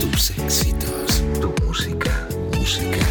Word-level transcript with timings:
Tus 0.00 0.30
éxitos. 0.30 1.22
Tu 1.40 1.54
música. 1.64 2.28
Música. 2.56 3.04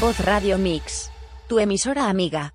Voz 0.00 0.18
Radio 0.20 0.58
Mix. 0.58 1.10
Tu 1.48 1.58
emisora 1.58 2.08
amiga. 2.08 2.54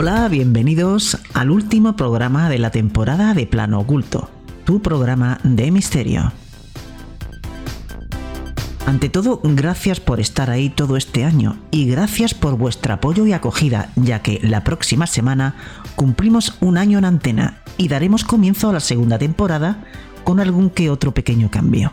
Hola, 0.00 0.28
bienvenidos 0.28 1.18
al 1.34 1.50
último 1.50 1.96
programa 1.96 2.48
de 2.48 2.60
la 2.60 2.70
temporada 2.70 3.34
de 3.34 3.48
Plano 3.48 3.80
Oculto, 3.80 4.30
tu 4.64 4.80
programa 4.80 5.40
de 5.42 5.72
misterio. 5.72 6.32
Ante 8.86 9.08
todo, 9.08 9.40
gracias 9.42 9.98
por 9.98 10.20
estar 10.20 10.50
ahí 10.50 10.70
todo 10.70 10.96
este 10.96 11.24
año 11.24 11.56
y 11.72 11.86
gracias 11.86 12.32
por 12.32 12.56
vuestro 12.56 12.94
apoyo 12.94 13.26
y 13.26 13.32
acogida, 13.32 13.90
ya 13.96 14.22
que 14.22 14.38
la 14.40 14.62
próxima 14.62 15.08
semana 15.08 15.56
cumplimos 15.96 16.58
un 16.60 16.78
año 16.78 16.98
en 16.98 17.04
antena 17.04 17.58
y 17.76 17.88
daremos 17.88 18.22
comienzo 18.22 18.70
a 18.70 18.74
la 18.74 18.80
segunda 18.80 19.18
temporada 19.18 19.82
con 20.22 20.38
algún 20.38 20.70
que 20.70 20.90
otro 20.90 21.12
pequeño 21.12 21.50
cambio. 21.50 21.92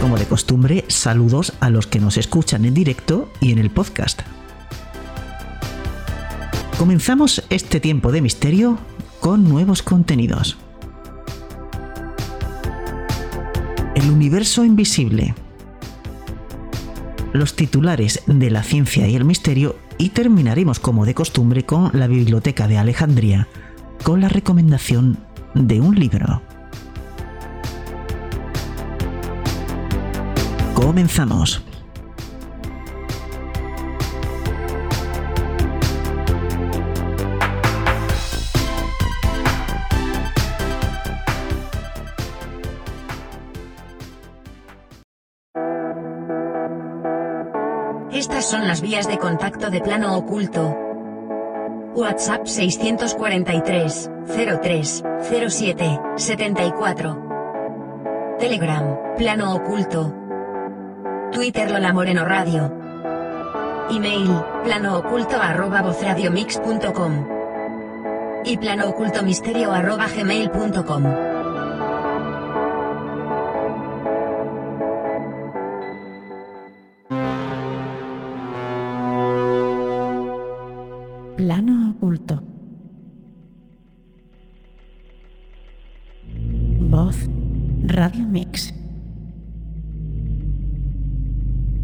Como 0.00 0.16
de 0.16 0.24
costumbre, 0.24 0.86
saludos 0.88 1.52
a 1.60 1.68
los 1.68 1.86
que 1.86 2.00
nos 2.00 2.16
escuchan 2.16 2.64
en 2.64 2.72
directo 2.72 3.30
y 3.38 3.52
en 3.52 3.58
el 3.58 3.68
podcast. 3.68 4.22
Comenzamos 6.78 7.44
este 7.50 7.80
tiempo 7.80 8.10
de 8.10 8.22
misterio 8.22 8.78
con 9.20 9.44
nuevos 9.44 9.82
contenidos. 9.82 10.56
El 13.94 14.10
universo 14.10 14.64
invisible. 14.64 15.34
Los 17.34 17.54
titulares 17.54 18.22
de 18.26 18.50
la 18.50 18.62
ciencia 18.62 19.06
y 19.06 19.16
el 19.16 19.26
misterio 19.26 19.76
y 19.98 20.08
terminaremos 20.08 20.80
como 20.80 21.04
de 21.04 21.12
costumbre 21.12 21.66
con 21.66 21.90
la 21.92 22.06
Biblioteca 22.06 22.66
de 22.66 22.78
Alejandría, 22.78 23.48
con 24.02 24.22
la 24.22 24.30
recomendación 24.30 25.18
de 25.54 25.82
un 25.82 25.94
libro. 25.94 26.40
Comenzamos. 30.90 31.62
Estas 48.10 48.50
son 48.50 48.66
las 48.66 48.80
vías 48.80 49.06
de 49.06 49.16
contacto 49.18 49.70
de 49.70 49.80
plano 49.80 50.18
oculto. 50.18 50.76
WhatsApp 51.94 52.46
643 52.46 54.10
03 54.26 55.04
07 55.22 56.00
74. 56.16 58.36
Telegram, 58.40 58.98
plano 59.16 59.54
oculto. 59.54 60.19
Twitter 61.32 61.70
Lola 61.70 61.92
Moreno 61.92 62.24
Radio. 62.24 62.72
Email, 63.88 64.42
planooculto 64.64 65.36
arroba 65.36 65.80
vozradiomix.com. 65.80 67.26
Y 68.44 68.56
planoocultomisterio 68.56 69.70
arroba 69.70 70.06
gmail.com. 70.08 71.04
Plano 81.36 81.94
oculto. 81.96 82.42
Voz 86.90 87.16
Radio 87.86 88.26
Mix. 88.26 88.79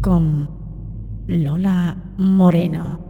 Con 0.07 0.49
Lola 1.27 1.97
Moreno. 2.15 3.03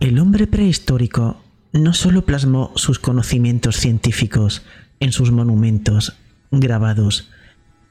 El 0.00 0.18
hombre 0.18 0.48
prehistórico 0.48 1.36
no 1.72 1.92
solo 1.92 2.26
plasmó 2.26 2.72
sus 2.74 2.98
conocimientos 2.98 3.76
científicos 3.76 4.64
en 4.98 5.12
sus 5.12 5.30
monumentos, 5.30 6.16
grabados 6.50 7.30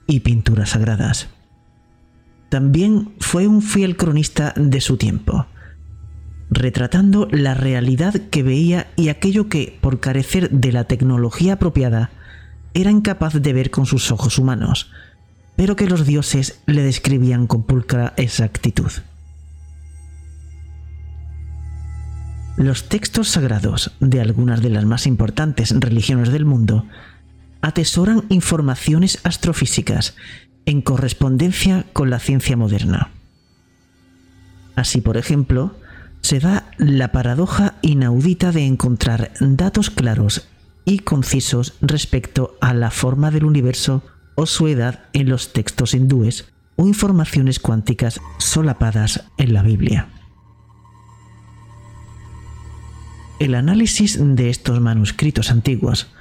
y 0.06 0.20
pinturas 0.20 0.72
sagradas. 0.72 1.30
También 2.52 3.14
fue 3.22 3.48
un 3.48 3.62
fiel 3.62 3.96
cronista 3.96 4.54
de 4.58 4.82
su 4.82 4.98
tiempo, 4.98 5.46
retratando 6.50 7.30
la 7.32 7.54
realidad 7.54 8.14
que 8.30 8.44
veía 8.44 8.92
y 8.98 9.08
aquello 9.08 9.48
que, 9.48 9.78
por 9.80 10.02
carecer 10.02 10.50
de 10.50 10.74
la 10.74 10.84
tecnología 10.84 11.54
apropiada, 11.54 12.10
era 12.74 12.92
incapaz 12.92 13.36
de 13.36 13.54
ver 13.54 13.72
con 13.72 13.86
sus 13.86 14.12
ojos 14.12 14.38
humanos, 14.38 14.92
pero 15.56 15.78
que 15.78 15.88
los 15.88 16.06
dioses 16.06 16.60
le 16.66 16.84
describían 16.84 17.48
con 17.48 17.64
pulcra 17.64 18.14
exactitud. 18.18 18.92
Los 22.58 22.90
textos 22.90 23.30
sagrados 23.30 23.94
de 24.02 24.20
algunas 24.20 24.62
de 24.62 24.72
las 24.72 24.84
más 24.84 25.08
importantes 25.08 25.74
religiones 25.80 26.34
del 26.34 26.44
mundo 26.44 26.86
atesoran 27.62 28.26
informaciones 28.28 29.20
astrofísicas 29.24 30.16
en 30.66 30.82
correspondencia 30.82 31.86
con 31.94 32.10
la 32.10 32.20
ciencia 32.20 32.58
moderna. 32.58 33.12
Así, 34.76 35.02
por 35.02 35.18
ejemplo, 35.18 35.76
se 36.22 36.40
da 36.40 36.72
la 36.78 37.12
paradoja 37.12 37.76
inaudita 37.82 38.52
de 38.52 38.66
encontrar 38.66 39.32
datos 39.40 39.90
claros 39.90 40.48
y 40.86 41.00
concisos 41.00 41.74
respecto 41.82 42.58
a 42.62 42.74
la 42.74 42.92
forma 42.92 43.32
del 43.32 43.46
universo 43.46 44.04
o 44.36 44.46
su 44.46 44.68
edad 44.68 45.06
en 45.14 45.30
los 45.30 45.54
textos 45.54 45.94
hindúes 45.94 46.52
o 46.76 46.88
informaciones 46.88 47.60
cuánticas 47.60 48.22
solapadas 48.40 49.26
en 49.38 49.54
la 49.54 49.62
Biblia. 49.62 50.10
El 53.40 53.56
análisis 53.56 54.20
de 54.22 54.50
estos 54.50 54.80
manuscritos 54.80 55.52
antiguos 55.52 56.14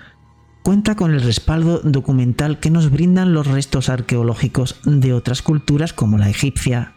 cuenta 0.62 0.94
con 0.94 1.12
el 1.12 1.22
respaldo 1.22 1.80
documental 1.80 2.60
que 2.60 2.70
nos 2.70 2.90
brindan 2.90 3.32
los 3.34 3.46
restos 3.46 3.88
arqueológicos 3.88 4.80
de 4.84 5.12
otras 5.12 5.42
culturas 5.42 5.92
como 5.92 6.18
la 6.18 6.28
egipcia, 6.28 6.94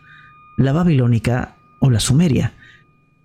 la 0.58 0.74
babilónica 0.74 1.56
o 1.80 1.90
la 1.90 2.00
sumeria, 2.00 2.54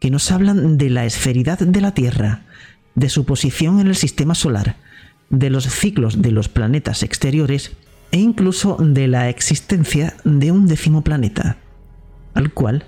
que 0.00 0.11
nos 0.11 0.31
hablan 0.31 0.79
de 0.79 0.90
la 0.90 1.05
esferidad 1.05 1.58
de 1.58 1.81
la 1.81 1.93
Tierra, 1.93 2.46
de 2.94 3.08
su 3.08 3.25
posición 3.25 3.81
en 3.81 3.88
el 3.88 3.96
sistema 3.96 4.35
solar, 4.35 4.76
de 5.31 5.50
los 5.50 5.64
ciclos 5.64 6.23
de 6.23 6.31
los 6.31 6.49
planetas 6.49 7.02
exteriores 7.02 7.73
e 8.11 8.19
incluso 8.19 8.76
de 8.81 9.08
la 9.08 9.29
existencia 9.29 10.14
de 10.25 10.50
un 10.50 10.67
décimo 10.67 11.02
planeta, 11.02 11.58
al 12.35 12.52
cual 12.52 12.85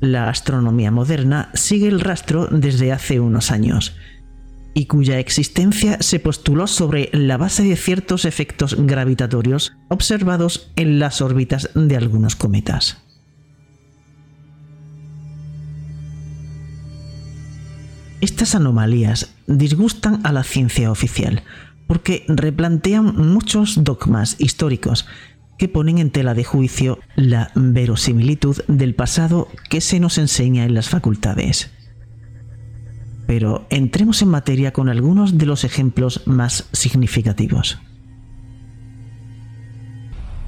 la 0.00 0.28
astronomía 0.28 0.90
moderna 0.90 1.50
sigue 1.54 1.88
el 1.88 2.00
rastro 2.00 2.46
desde 2.46 2.92
hace 2.92 3.20
unos 3.20 3.50
años, 3.50 3.94
y 4.74 4.86
cuya 4.86 5.18
existencia 5.18 5.98
se 6.00 6.18
postuló 6.18 6.66
sobre 6.66 7.10
la 7.12 7.36
base 7.36 7.62
de 7.62 7.76
ciertos 7.76 8.24
efectos 8.24 8.76
gravitatorios 8.78 9.72
observados 9.88 10.70
en 10.76 10.98
las 10.98 11.20
órbitas 11.20 11.70
de 11.74 11.96
algunos 11.96 12.36
cometas. 12.36 12.98
Estas 18.20 18.54
anomalías 18.54 19.34
disgustan 19.48 20.20
a 20.24 20.32
la 20.32 20.44
ciencia 20.44 20.92
oficial 20.92 21.42
porque 21.88 22.24
replantean 22.28 23.16
muchos 23.16 23.82
dogmas 23.82 24.36
históricos 24.38 25.06
que 25.58 25.68
ponen 25.68 25.98
en 25.98 26.10
tela 26.10 26.32
de 26.32 26.44
juicio 26.44 26.98
la 27.16 27.50
verosimilitud 27.54 28.62
del 28.68 28.94
pasado 28.94 29.48
que 29.68 29.80
se 29.80 30.00
nos 30.00 30.18
enseña 30.18 30.64
en 30.64 30.74
las 30.74 30.88
facultades. 30.88 31.70
Pero 33.26 33.66
entremos 33.70 34.22
en 34.22 34.28
materia 34.28 34.72
con 34.72 34.88
algunos 34.88 35.38
de 35.38 35.46
los 35.46 35.64
ejemplos 35.64 36.22
más 36.26 36.68
significativos. 36.72 37.78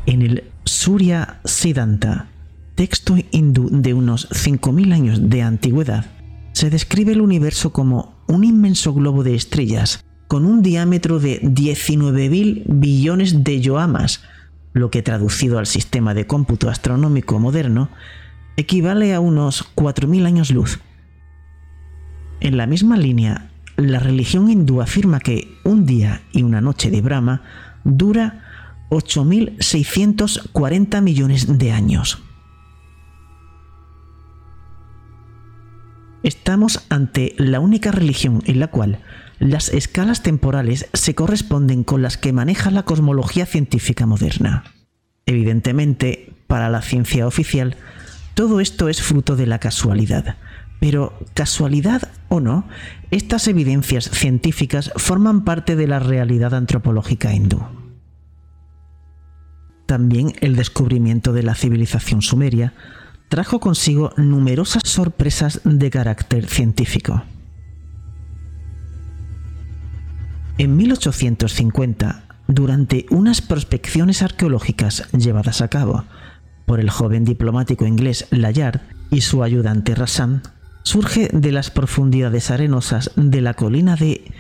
En 0.07 0.23
el 0.23 0.45
Surya 0.65 1.41
Siddhanta, 1.45 2.29
texto 2.75 3.17
hindú 3.31 3.69
de 3.71 3.95
unos 3.95 4.29
5.000 4.31 4.93
años 4.93 5.31
de 5.31 5.43
antigüedad, 5.43 6.07
se 6.53 6.71
describe 6.71 7.13
el 7.13 7.21
universo 7.21 7.73
como 7.73 8.15
un 8.27 8.45
inmenso 8.45 8.93
globo 8.93 9.25
de 9.25 9.35
estrellas 9.35 10.05
con 10.29 10.45
un 10.45 10.63
diámetro 10.63 11.21
de 11.21 11.41
19.000 11.43 12.65
billones 12.67 13.45
de 13.45 13.61
yoamas, 13.61 14.23
lo 14.73 14.91
que 14.91 15.03
traducido 15.03 15.59
al 15.59 15.67
sistema 15.67 16.15
de 16.15 16.27
cómputo 16.27 16.69
astronómico 16.69 17.39
moderno 17.39 17.89
equivale 18.57 19.15
a 19.15 19.21
unos 19.21 19.65
4.000 19.75 20.27
años 20.27 20.51
luz. 20.51 20.81
En 22.45 22.57
la 22.59 22.67
misma 22.67 22.99
línea, 22.99 23.49
la 23.79 24.01
religión 24.01 24.51
hindú 24.51 24.83
afirma 24.83 25.19
que 25.19 25.57
un 25.65 25.87
día 25.87 26.21
y 26.31 26.43
una 26.43 26.61
noche 26.61 26.91
de 26.91 27.01
Brahma 27.01 27.41
dura 27.85 28.85
8.640 28.91 31.01
millones 31.01 31.59
de 31.59 31.73
años. 31.73 32.23
Estamos 36.23 36.85
ante 36.91 37.35
la 37.39 37.61
única 37.61 37.93
religión 37.93 38.43
en 38.45 38.61
la 38.61 38.67
cual 38.67 38.99
las 39.39 39.71
escalas 39.71 40.23
temporales 40.23 40.91
se 40.93 41.15
corresponden 41.15 41.83
con 41.83 42.03
las 42.03 42.19
que 42.19 42.35
maneja 42.35 42.71
la 42.71 42.83
cosmología 42.83 43.47
científica 43.47 44.05
moderna. 44.05 44.65
Evidentemente, 45.25 46.35
para 46.47 46.69
la 46.69 46.83
ciencia 46.83 47.27
oficial, 47.27 47.79
todo 48.35 48.61
esto 48.61 48.91
es 48.91 49.01
fruto 49.01 49.35
de 49.35 49.47
la 49.47 49.61
casualidad. 49.61 50.37
Pero, 50.81 51.19
casualidad 51.35 52.11
o 52.29 52.41
no, 52.41 52.67
estas 53.11 53.49
evidencias 53.49 54.11
científicas 54.11 54.93
forman 54.97 55.45
parte 55.45 55.77
de 55.77 55.87
la 55.87 55.99
realidad 55.99 56.55
antropológica 56.55 57.33
hindú. 57.33 57.63
También 59.87 60.33
el 60.41 60.57
descubrimiento 60.57 61.33
de 61.33 61.43
la 61.43 61.55
civilización 61.55 62.23
sumeria 62.23 62.75
trajo 63.29 63.61
consigo 63.61 64.13
numerosas 64.17 64.83
sorpresas 64.85 65.61
de 65.65 65.91
carácter 65.91 66.47
científico. 66.47 67.23
En 70.57 70.77
1850, 70.77 72.25
durante 72.47 73.07
unas 73.11 73.43
prospecciones 73.43 74.23
arqueológicas 74.23 75.11
llevadas 75.13 75.61
a 75.61 75.69
cabo 75.69 76.05
por 76.65 76.81
el 76.81 76.91
joven 76.91 77.25
diplomático 77.25 77.87
inglés 77.87 78.27
Layard 78.31 78.81
y 79.11 79.23
su 79.23 79.43
ayudante 79.43 79.95
Rassan, 79.95 80.43
surge 80.85 81.31
de 81.33 81.51
las 81.51 81.71
profundidades 81.71 82.51
arenosas 82.51 83.11
de 83.17 83.41
la 83.41 83.55
colina 83.55 83.97
de 83.97 84.31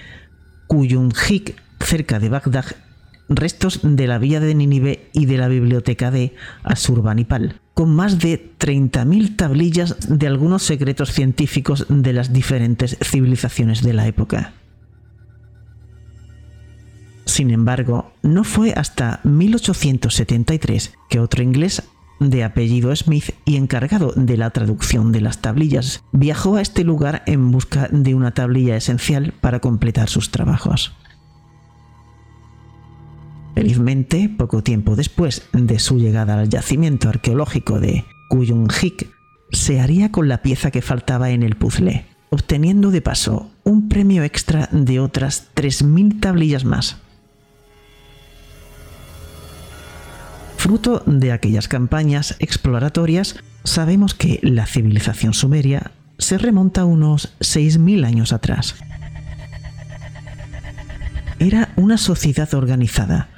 Kuyunjik, 0.68 1.60
cerca 1.80 2.20
de 2.20 2.28
Bagdad, 2.28 2.66
restos 3.28 3.80
de 3.82 4.06
la 4.06 4.18
villa 4.18 4.40
de 4.40 4.54
Nínive 4.54 5.08
y 5.12 5.26
de 5.26 5.38
la 5.38 5.48
biblioteca 5.48 6.10
de 6.10 6.34
Asurbanipal, 6.62 7.60
con 7.72 7.94
más 7.94 8.18
de 8.18 8.52
30.000 8.58 9.36
tablillas 9.36 9.96
de 10.08 10.26
algunos 10.26 10.62
secretos 10.62 11.12
científicos 11.12 11.86
de 11.88 12.12
las 12.12 12.32
diferentes 12.32 12.98
civilizaciones 13.02 13.82
de 13.82 13.94
la 13.94 14.06
época. 14.06 14.52
Sin 17.24 17.50
embargo, 17.50 18.12
no 18.22 18.44
fue 18.44 18.74
hasta 18.76 19.20
1873 19.24 20.94
que 21.08 21.20
otro 21.20 21.42
inglés 21.42 21.82
de 22.30 22.44
apellido 22.44 22.94
Smith 22.94 23.30
y 23.44 23.56
encargado 23.56 24.12
de 24.16 24.36
la 24.36 24.50
traducción 24.50 25.12
de 25.12 25.20
las 25.20 25.38
tablillas 25.38 26.02
viajó 26.12 26.56
a 26.56 26.60
este 26.60 26.84
lugar 26.84 27.22
en 27.26 27.50
busca 27.50 27.88
de 27.90 28.14
una 28.14 28.32
tablilla 28.32 28.76
esencial 28.76 29.32
para 29.40 29.60
completar 29.60 30.08
sus 30.08 30.30
trabajos. 30.30 30.94
Felizmente, 33.54 34.28
poco 34.28 34.62
tiempo 34.62 34.96
después 34.96 35.48
de 35.52 35.78
su 35.78 35.98
llegada 35.98 36.40
al 36.40 36.48
yacimiento 36.48 37.08
arqueológico 37.08 37.78
de 37.78 38.04
Kuyunjik, 38.28 39.10
se 39.52 39.80
haría 39.80 40.10
con 40.10 40.28
la 40.28 40.42
pieza 40.42 40.70
que 40.70 40.82
faltaba 40.82 41.30
en 41.30 41.44
el 41.44 41.54
puzzle, 41.54 42.06
obteniendo 42.30 42.90
de 42.90 43.00
paso 43.00 43.50
un 43.62 43.88
premio 43.88 44.24
extra 44.24 44.68
de 44.72 44.98
otras 44.98 45.50
3.000 45.54 46.20
tablillas 46.20 46.64
más. 46.64 47.03
Fruto 50.64 51.02
de 51.04 51.30
aquellas 51.30 51.68
campañas 51.68 52.36
exploratorias, 52.38 53.36
sabemos 53.64 54.14
que 54.14 54.38
la 54.40 54.64
civilización 54.64 55.34
sumeria 55.34 55.90
se 56.16 56.38
remonta 56.38 56.86
unos 56.86 57.34
6.000 57.40 58.06
años 58.06 58.32
atrás. 58.32 58.74
Era 61.38 61.68
una 61.76 61.98
sociedad 61.98 62.54
organizada, 62.54 63.28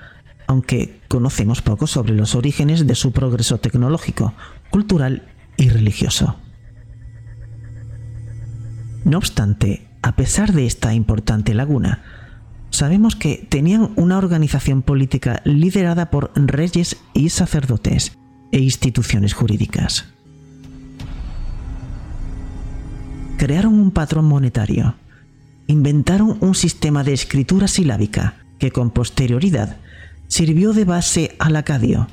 aunque 0.47 1.01
conocemos 1.09 1.63
poco 1.63 1.89
sobre 1.89 2.15
los 2.15 2.37
orígenes 2.37 2.87
de 2.87 2.95
su 2.95 3.11
progreso 3.11 3.59
tecnológico, 3.59 4.33
cultural 4.71 5.25
y 5.57 5.69
religioso. 5.69 6.37
No 9.05 9.19
obstante, 9.19 9.89
a 10.01 10.15
pesar 10.15 10.53
de 10.53 10.65
esta 10.65 10.95
importante 10.95 11.55
laguna, 11.55 12.05
sabemos 12.71 13.17
que 13.17 13.47
tenían 13.49 13.93
una 13.97 14.19
organización 14.19 14.83
política 14.83 15.41
liderada 15.45 16.11
por 16.11 16.33
reyes 16.35 16.97
y 17.15 17.31
sacerdotes 17.31 18.17
e 18.53 18.61
instituciones 18.61 19.35
jurídicas. 19.35 20.07
Crearon 23.39 23.75
un 23.75 23.91
patrón 23.91 24.25
monetario, 24.25 24.95
inventaron 25.67 26.39
un 26.41 26.55
sistema 26.55 27.05
de 27.05 27.13
escritura 27.13 27.69
silábica 27.69 28.37
que 28.59 28.71
con 28.71 28.91
posterioridad 28.91 29.77
sirvió 30.29 30.73
de 30.73 30.85
base 30.85 31.37
al 31.39 31.57
acadio. 31.57 32.09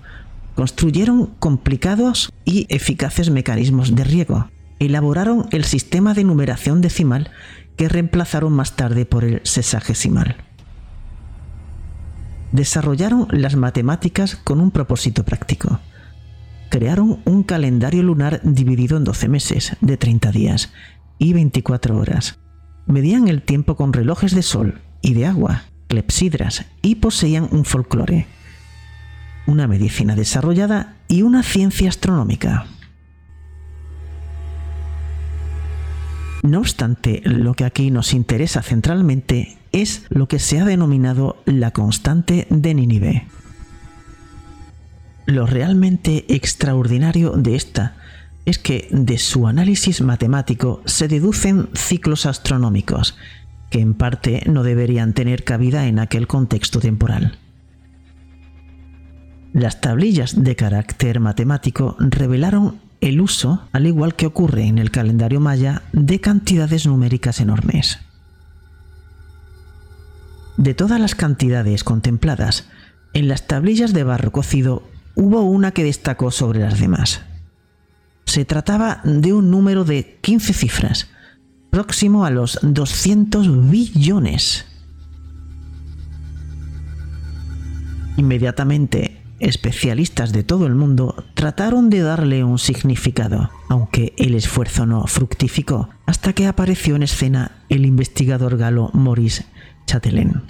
Construyeron 0.55 1.27
complicados 1.39 2.31
y 2.45 2.67
eficaces 2.69 3.29
mecanismos 3.29 3.95
de 3.95 4.03
riego. 4.03 4.50
Elaboraron 4.86 5.48
el 5.52 5.63
sistema 5.63 6.13
de 6.13 6.24
numeración 6.24 6.82
decimal 6.82 7.32
que 7.78 7.90
reemplazaron 7.90 8.54
más 8.54 8.75
tarde 8.75 9.06
por 9.06 9.24
el 9.24 9.42
sesagesimal. 9.44 10.38
Desarrollaron 12.52 13.28
las 13.32 13.56
matemáticas 13.56 14.36
con 14.36 14.62
un 14.62 14.72
propósito 14.72 15.24
práctico. 15.24 15.80
Crearon 16.70 17.22
un 17.25 17.44
calendario 17.44 18.04
lunar 18.04 18.42
dividido 18.44 18.98
en 18.98 19.04
12 19.04 19.28
meses, 19.28 19.78
de 19.82 19.98
30 19.98 20.32
días 20.32 20.72
y 21.18 21.34
24 21.34 21.98
horas. 21.98 22.40
Medían 22.86 23.28
el 23.28 23.42
tiempo 23.42 23.75
con 23.75 23.94
relojes 23.94 24.36
de 24.36 24.44
sol 24.44 24.82
y 25.02 25.13
de 25.13 25.25
agua 25.25 25.63
clepsidras 25.94 26.66
y 26.82 26.96
poseían 26.96 27.48
un 27.52 27.66
folclore, 27.66 28.25
una 29.46 29.68
medicina 29.68 30.16
desarrollada 30.16 30.96
y 31.08 31.22
una 31.22 31.44
ciencia 31.44 31.90
astronómica. 31.90 32.66
No 36.43 36.59
obstante, 36.59 37.21
lo 37.23 37.53
que 37.53 37.63
aquí 37.63 37.89
nos 37.89 38.13
interesa 38.13 38.62
centralmente 38.62 39.57
es 39.71 40.05
lo 40.09 40.27
que 40.27 40.39
se 40.39 40.59
ha 40.59 40.65
denominado 40.65 41.41
la 41.45 41.71
constante 41.71 42.47
de 42.50 42.73
Nínive. 42.73 43.27
Lo 45.25 45.45
realmente 45.45 46.25
extraordinario 46.27 47.31
de 47.31 47.55
esta 47.55 47.95
es 48.45 48.59
que 48.59 48.89
de 48.91 49.17
su 49.19 49.47
análisis 49.47 50.01
matemático 50.01 50.81
se 50.85 51.07
deducen 51.07 51.69
ciclos 51.73 52.25
astronómicos 52.25 53.17
que 53.69 53.79
en 53.79 53.93
parte 53.93 54.43
no 54.45 54.63
deberían 54.63 55.13
tener 55.13 55.45
cabida 55.45 55.88
en 55.88 55.97
aquel 55.97 56.27
contexto 56.27 56.79
temporal. 56.79 57.39
Las 59.53 59.79
tablillas 59.79 60.43
de 60.43 60.55
carácter 60.57 61.21
matemático 61.21 61.95
revelaron 62.00 62.81
el 63.03 63.19
uso, 63.19 63.67
al 63.74 63.86
igual 63.86 64.15
que 64.15 64.25
ocurre 64.25 64.65
en 64.65 64.77
el 64.77 64.89
calendario 64.89 65.41
maya, 65.41 65.81
de 65.91 66.22
cantidades 66.22 66.88
numéricas 66.88 67.41
enormes. 67.41 68.00
De 70.55 70.74
todas 70.74 71.01
las 71.01 71.13
cantidades 71.13 71.83
contempladas, 71.83 72.69
En 73.15 73.27
las 73.27 73.45
tablillas 73.45 73.93
de 73.93 74.03
barro 74.03 74.31
cocido 74.31 74.89
hubo 75.13 75.43
una 75.43 75.69
que 75.69 75.83
destacó 75.83 76.31
sobre 76.31 76.62
las 76.62 76.79
demás. 76.79 77.22
Se 78.25 78.43
trataba 78.43 79.01
de 79.03 79.33
un 79.33 79.51
número 79.51 79.83
de 79.83 80.17
15 80.22 80.53
cifras, 80.53 81.10
próximo 81.69 82.25
a 82.25 82.31
los 82.31 82.57
200 82.63 83.69
billones. 83.69 84.65
Inmediatamente, 88.17 89.23
especialistas 89.43 90.31
de 90.31 90.43
todo 90.43 90.65
el 90.65 90.75
mundo 90.75 91.23
trataron 91.33 91.89
de 91.89 92.01
darle 92.01 92.43
un 92.43 92.57
significado, 92.59 93.51
aunque 93.69 94.13
el 94.17 94.35
esfuerzo 94.35 94.85
no 94.85 95.05
fructificó, 95.07 95.89
hasta 96.05 96.33
que 96.33 96.47
apareció 96.47 96.95
en 96.95 97.03
escena 97.03 97.63
el 97.69 97.85
investigador 97.85 98.57
galo 98.57 98.89
Maurice 98.93 99.45
Chatelain. 99.85 100.41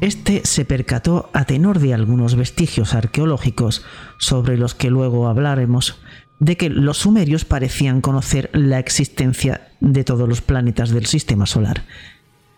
Este 0.00 0.42
se 0.44 0.64
percató 0.64 1.30
a 1.34 1.44
tenor 1.44 1.78
de 1.78 1.92
algunos 1.92 2.34
vestigios 2.34 2.94
arqueológicos 2.94 3.84
sobre 4.18 4.56
los 4.56 4.74
que 4.74 4.90
luego 4.90 5.28
hablaremos, 5.28 6.00
de 6.38 6.56
que 6.56 6.70
los 6.70 6.98
sumerios 6.98 7.44
parecían 7.44 8.00
conocer 8.00 8.50
la 8.54 8.78
existencia 8.78 9.68
de 9.80 10.04
todos 10.04 10.28
los 10.28 10.40
planetas 10.40 10.90
del 10.90 11.06
sistema 11.06 11.46
solar, 11.46 11.84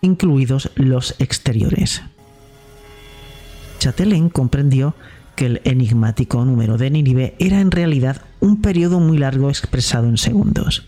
incluidos 0.01 0.71
los 0.77 1.17
exteriores. 1.19 2.03
Chatelain 3.83 4.29
comprendió 4.29 4.95
que 5.35 5.47
el 5.47 5.61
enigmático 5.65 6.45
número 6.45 6.79
de 6.79 6.89
Nínive 6.89 7.35
era 7.41 7.61
en 7.61 7.73
realidad 7.73 8.23
un 8.39 8.63
periodo 8.63 9.01
muy 9.01 9.19
largo 9.19 9.49
expresado 9.49 10.07
en 10.07 10.19
segundos. 10.19 10.87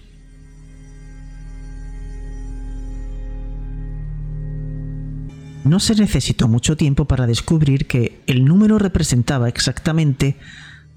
No 5.65 5.81
se 5.81 5.97
necesitó 5.97 6.47
mucho 6.47 6.77
tiempo 6.77 7.07
para 7.07 7.27
descubrir 7.27 7.89
que 7.89 8.21
el 8.29 8.45
número 8.45 8.79
representaba 8.79 9.49
exactamente 9.49 10.37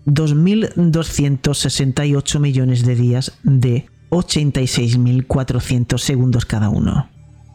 2.268 0.06 2.40
millones 2.40 2.86
de 2.86 2.96
días 2.96 3.40
de 3.42 3.88
86.400 4.12 5.98
segundos 5.98 6.46
cada 6.46 6.70
uno. 6.70 7.10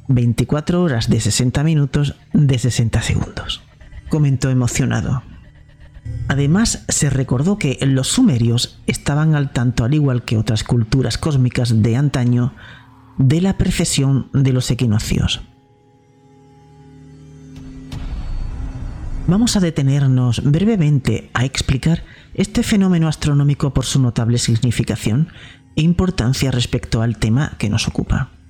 24 0.09 0.83
horas 0.83 1.09
de 1.09 1.21
60 1.21 1.63
minutos 1.63 2.17
de 2.33 2.59
60 2.59 3.03
segundos. 3.03 3.63
Comentó 4.13 4.51
emocionado. 4.51 5.23
Además, 6.29 6.85
se 6.87 7.09
recordó 7.09 7.57
que 7.57 7.79
los 7.81 8.09
sumerios 8.09 8.79
estaban 8.87 9.35
al 9.35 9.55
tanto, 9.55 9.85
al 9.85 9.95
igual 9.95 10.23
que 10.27 10.37
otras 10.37 10.65
culturas 10.65 11.17
cósmicas 11.17 11.83
de 11.83 11.97
antaño, 11.97 12.53
de 13.17 13.41
la 13.41 13.57
precesión 13.57 14.29
de 14.35 14.53
los 14.53 14.71
equinoccios. 14.71 15.41
Vamos 19.27 19.57
a 19.57 19.61
detenernos 19.61 20.45
brevemente 20.45 21.31
a 21.33 21.47
explicar 21.47 22.05
este 22.35 22.63
fenómeno 22.63 23.09
astronómico 23.09 23.73
por 23.73 23.87
su 23.87 23.99
notable 23.99 24.37
significación 24.37 25.29
e 25.75 25.81
importancia 25.81 26.51
respecto 26.51 27.01
al 27.01 27.17
tema 27.17 27.57
que 27.57 27.71
nos 27.71 27.89
ocupa. 27.89 28.42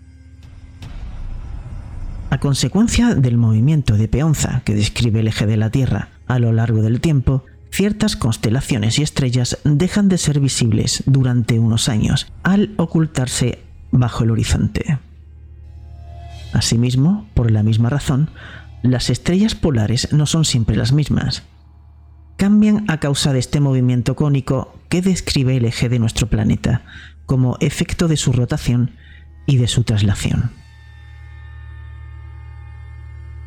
A 2.33 2.39
consecuencia 2.39 3.15
del 3.15 3.37
movimiento 3.37 3.99
de 3.99 4.09
peonza 4.09 4.63
que 4.65 4.75
describe 4.75 5.21
el 5.21 5.29
eje 5.29 5.45
de 5.45 5.59
la 5.59 5.69
Tierra 5.69 6.09
a 6.27 6.39
lo 6.39 6.51
largo 6.51 6.81
del 6.81 7.03
tiempo, 7.03 7.45
ciertas 7.71 8.17
constelaciones 8.17 8.99
y 8.99 9.03
estrellas 9.03 9.59
dejan 9.65 10.09
de 10.09 10.17
ser 10.17 10.41
visibles 10.41 11.03
durante 11.05 11.59
unos 11.59 11.91
años 11.91 12.33
al 12.43 12.73
ocultarse 12.79 13.59
bajo 13.91 14.25
el 14.25 14.31
horizonte. 14.31 14.99
Asimismo, 16.55 17.29
por 17.35 17.51
la 17.51 17.63
misma 17.63 17.91
razón, 17.91 18.31
las 18.83 19.11
estrellas 19.11 19.55
polares 19.55 20.11
no 20.11 20.25
son 20.25 20.47
siempre 20.47 20.75
las 20.75 20.93
mismas. 20.93 21.43
Cambian 22.39 22.87
a 22.89 22.97
causa 22.97 23.35
de 23.35 23.41
este 23.41 23.61
movimiento 23.61 24.17
cónico 24.17 24.75
que 24.89 25.03
describe 25.03 25.59
el 25.59 25.67
eje 25.67 25.91
de 25.91 25.99
nuestro 25.99 26.29
planeta, 26.29 26.81
como 27.27 27.59
efecto 27.61 28.09
de 28.09 28.17
su 28.17 28.33
rotación 28.33 28.93
y 29.45 29.59
de 29.59 29.69
su 29.69 29.85
traslación. 29.85 30.62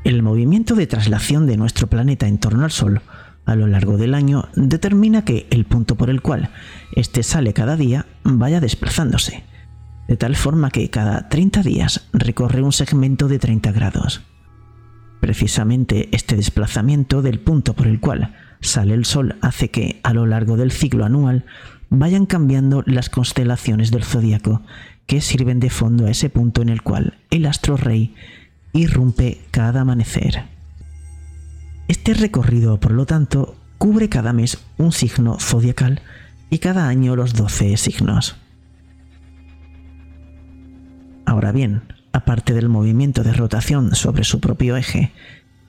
El 0.05 0.21
movimiento 0.21 0.75
de 0.75 0.85
traslación 0.85 1.47
de 1.47 1.57
nuestro 1.57 1.87
planeta 1.87 2.27
en 2.27 2.37
torno 2.37 2.63
al 2.63 2.69
Sol 2.69 3.01
a 3.43 3.55
lo 3.55 3.65
largo 3.65 3.97
del 3.97 4.13
año 4.13 4.49
determina 4.55 5.25
que 5.25 5.47
el 5.49 5.65
punto 5.65 5.95
por 5.95 6.11
el 6.11 6.21
cual 6.21 6.51
éste 6.95 7.23
sale 7.23 7.53
cada 7.53 7.75
día 7.75 8.05
vaya 8.23 8.59
desplazándose, 8.59 9.43
de 10.07 10.15
tal 10.15 10.35
forma 10.35 10.69
que 10.69 10.91
cada 10.91 11.27
30 11.27 11.63
días 11.63 12.07
recorre 12.13 12.61
un 12.61 12.71
segmento 12.71 13.27
de 13.27 13.39
30 13.39 13.71
grados. 13.71 14.21
Precisamente 15.21 16.09
este 16.11 16.35
desplazamiento 16.35 17.23
del 17.23 17.39
punto 17.39 17.73
por 17.73 17.87
el 17.87 17.99
cual 17.99 18.35
sale 18.61 18.93
el 18.93 19.05
Sol 19.05 19.37
hace 19.41 19.71
que, 19.71 20.01
a 20.03 20.13
lo 20.13 20.27
largo 20.27 20.55
del 20.55 20.71
ciclo 20.71 21.03
anual, 21.03 21.45
vayan 21.89 22.27
cambiando 22.27 22.83
las 22.85 23.09
constelaciones 23.09 23.89
del 23.89 24.03
zodiaco, 24.03 24.61
que 25.07 25.19
sirven 25.21 25.59
de 25.59 25.71
fondo 25.71 26.05
a 26.05 26.11
ese 26.11 26.29
punto 26.29 26.61
en 26.61 26.69
el 26.69 26.83
cual 26.83 27.17
el 27.31 27.47
astro 27.47 27.75
rey 27.75 28.13
irrumpe 28.79 29.41
cada 29.51 29.81
amanecer. 29.81 30.43
Este 31.87 32.13
recorrido, 32.13 32.79
por 32.79 32.91
lo 32.91 33.05
tanto, 33.05 33.55
cubre 33.77 34.09
cada 34.09 34.33
mes 34.33 34.57
un 34.77 34.91
signo 34.91 35.37
zodiacal 35.39 36.01
y 36.49 36.59
cada 36.59 36.87
año 36.87 37.15
los 37.15 37.33
12 37.33 37.77
signos. 37.77 38.35
Ahora 41.25 41.51
bien, 41.51 41.83
aparte 42.11 42.53
del 42.53 42.69
movimiento 42.69 43.23
de 43.23 43.33
rotación 43.33 43.95
sobre 43.95 44.23
su 44.23 44.39
propio 44.39 44.77
eje 44.77 45.11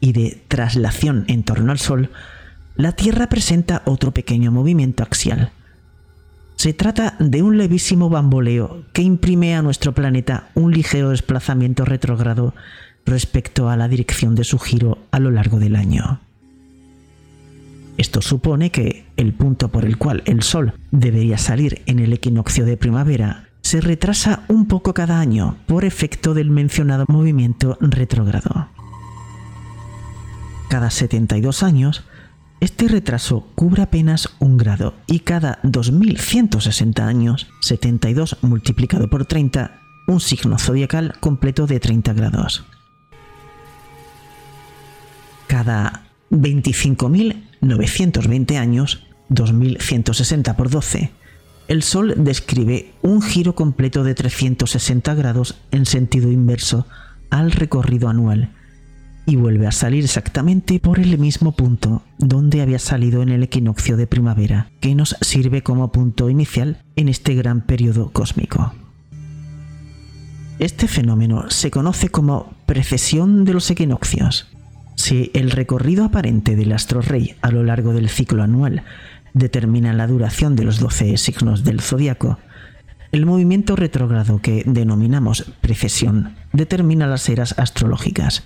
y 0.00 0.12
de 0.12 0.42
traslación 0.48 1.24
en 1.28 1.42
torno 1.42 1.72
al 1.72 1.78
Sol, 1.78 2.10
la 2.76 2.92
Tierra 2.92 3.28
presenta 3.28 3.82
otro 3.86 4.12
pequeño 4.12 4.52
movimiento 4.52 5.02
axial. 5.02 5.50
Se 6.56 6.72
trata 6.72 7.16
de 7.18 7.42
un 7.42 7.58
levísimo 7.58 8.08
bamboleo 8.08 8.84
que 8.92 9.02
imprime 9.02 9.54
a 9.56 9.62
nuestro 9.62 9.92
planeta 9.92 10.48
un 10.54 10.72
ligero 10.72 11.10
desplazamiento 11.10 11.84
retrógrado 11.84 12.54
respecto 13.06 13.70
a 13.70 13.76
la 13.76 13.88
dirección 13.88 14.34
de 14.34 14.44
su 14.44 14.58
giro 14.58 14.98
a 15.10 15.20
lo 15.20 15.30
largo 15.30 15.58
del 15.58 15.76
año. 15.76 16.20
Esto 17.96 18.20
supone 18.20 18.70
que 18.70 19.06
el 19.16 19.32
punto 19.32 19.68
por 19.68 19.84
el 19.84 19.96
cual 19.96 20.22
el 20.26 20.42
Sol 20.42 20.74
debería 20.90 21.38
salir 21.38 21.82
en 21.86 21.98
el 21.98 22.12
equinoccio 22.12 22.66
de 22.66 22.76
primavera 22.76 23.48
se 23.62 23.80
retrasa 23.80 24.44
un 24.46 24.66
poco 24.66 24.94
cada 24.94 25.18
año 25.18 25.56
por 25.66 25.84
efecto 25.84 26.34
del 26.34 26.50
mencionado 26.50 27.04
movimiento 27.08 27.76
retrógrado. 27.80 28.68
Cada 30.68 30.90
72 30.90 31.64
años, 31.64 32.04
este 32.60 32.86
retraso 32.86 33.48
cubre 33.54 33.82
apenas 33.82 34.28
un 34.38 34.56
grado 34.56 34.94
y 35.06 35.20
cada 35.20 35.58
2160 35.64 37.06
años, 37.06 37.48
72 37.60 38.38
multiplicado 38.42 39.10
por 39.10 39.26
30, 39.26 39.80
un 40.06 40.20
signo 40.20 40.58
zodiacal 40.58 41.14
completo 41.18 41.66
de 41.66 41.80
30 41.80 42.12
grados. 42.12 42.64
Cada 45.56 46.04
25.920 46.32 48.58
años, 48.58 49.06
2160 49.30 50.54
por 50.54 50.68
12, 50.68 51.10
el 51.68 51.82
Sol 51.82 52.12
describe 52.18 52.92
un 53.00 53.22
giro 53.22 53.54
completo 53.54 54.04
de 54.04 54.14
360 54.14 55.14
grados 55.14 55.56
en 55.70 55.86
sentido 55.86 56.30
inverso 56.30 56.86
al 57.30 57.52
recorrido 57.52 58.10
anual 58.10 58.52
y 59.24 59.36
vuelve 59.36 59.66
a 59.66 59.72
salir 59.72 60.04
exactamente 60.04 60.78
por 60.78 61.00
el 61.00 61.16
mismo 61.16 61.52
punto 61.52 62.02
donde 62.18 62.60
había 62.60 62.78
salido 62.78 63.22
en 63.22 63.30
el 63.30 63.42
equinoccio 63.42 63.96
de 63.96 64.06
primavera, 64.06 64.70
que 64.80 64.94
nos 64.94 65.16
sirve 65.22 65.62
como 65.62 65.90
punto 65.90 66.28
inicial 66.28 66.82
en 66.96 67.08
este 67.08 67.34
gran 67.34 67.62
periodo 67.62 68.10
cósmico. 68.12 68.74
Este 70.58 70.86
fenómeno 70.86 71.48
se 71.48 71.70
conoce 71.70 72.10
como 72.10 72.52
precesión 72.66 73.46
de 73.46 73.54
los 73.54 73.70
equinoccios. 73.70 74.48
Si 74.96 75.30
el 75.34 75.50
recorrido 75.50 76.04
aparente 76.04 76.56
del 76.56 76.72
astro 76.72 77.00
rey 77.00 77.36
a 77.42 77.50
lo 77.50 77.62
largo 77.62 77.92
del 77.92 78.08
ciclo 78.08 78.42
anual 78.42 78.82
determina 79.34 79.92
la 79.92 80.06
duración 80.06 80.56
de 80.56 80.64
los 80.64 80.80
12 80.80 81.16
signos 81.18 81.62
del 81.62 81.80
zodiaco, 81.80 82.38
el 83.12 83.26
movimiento 83.26 83.76
retrógrado 83.76 84.40
que 84.40 84.64
denominamos 84.66 85.44
precesión 85.60 86.34
determina 86.52 87.06
las 87.06 87.28
eras 87.28 87.54
astrológicas, 87.58 88.44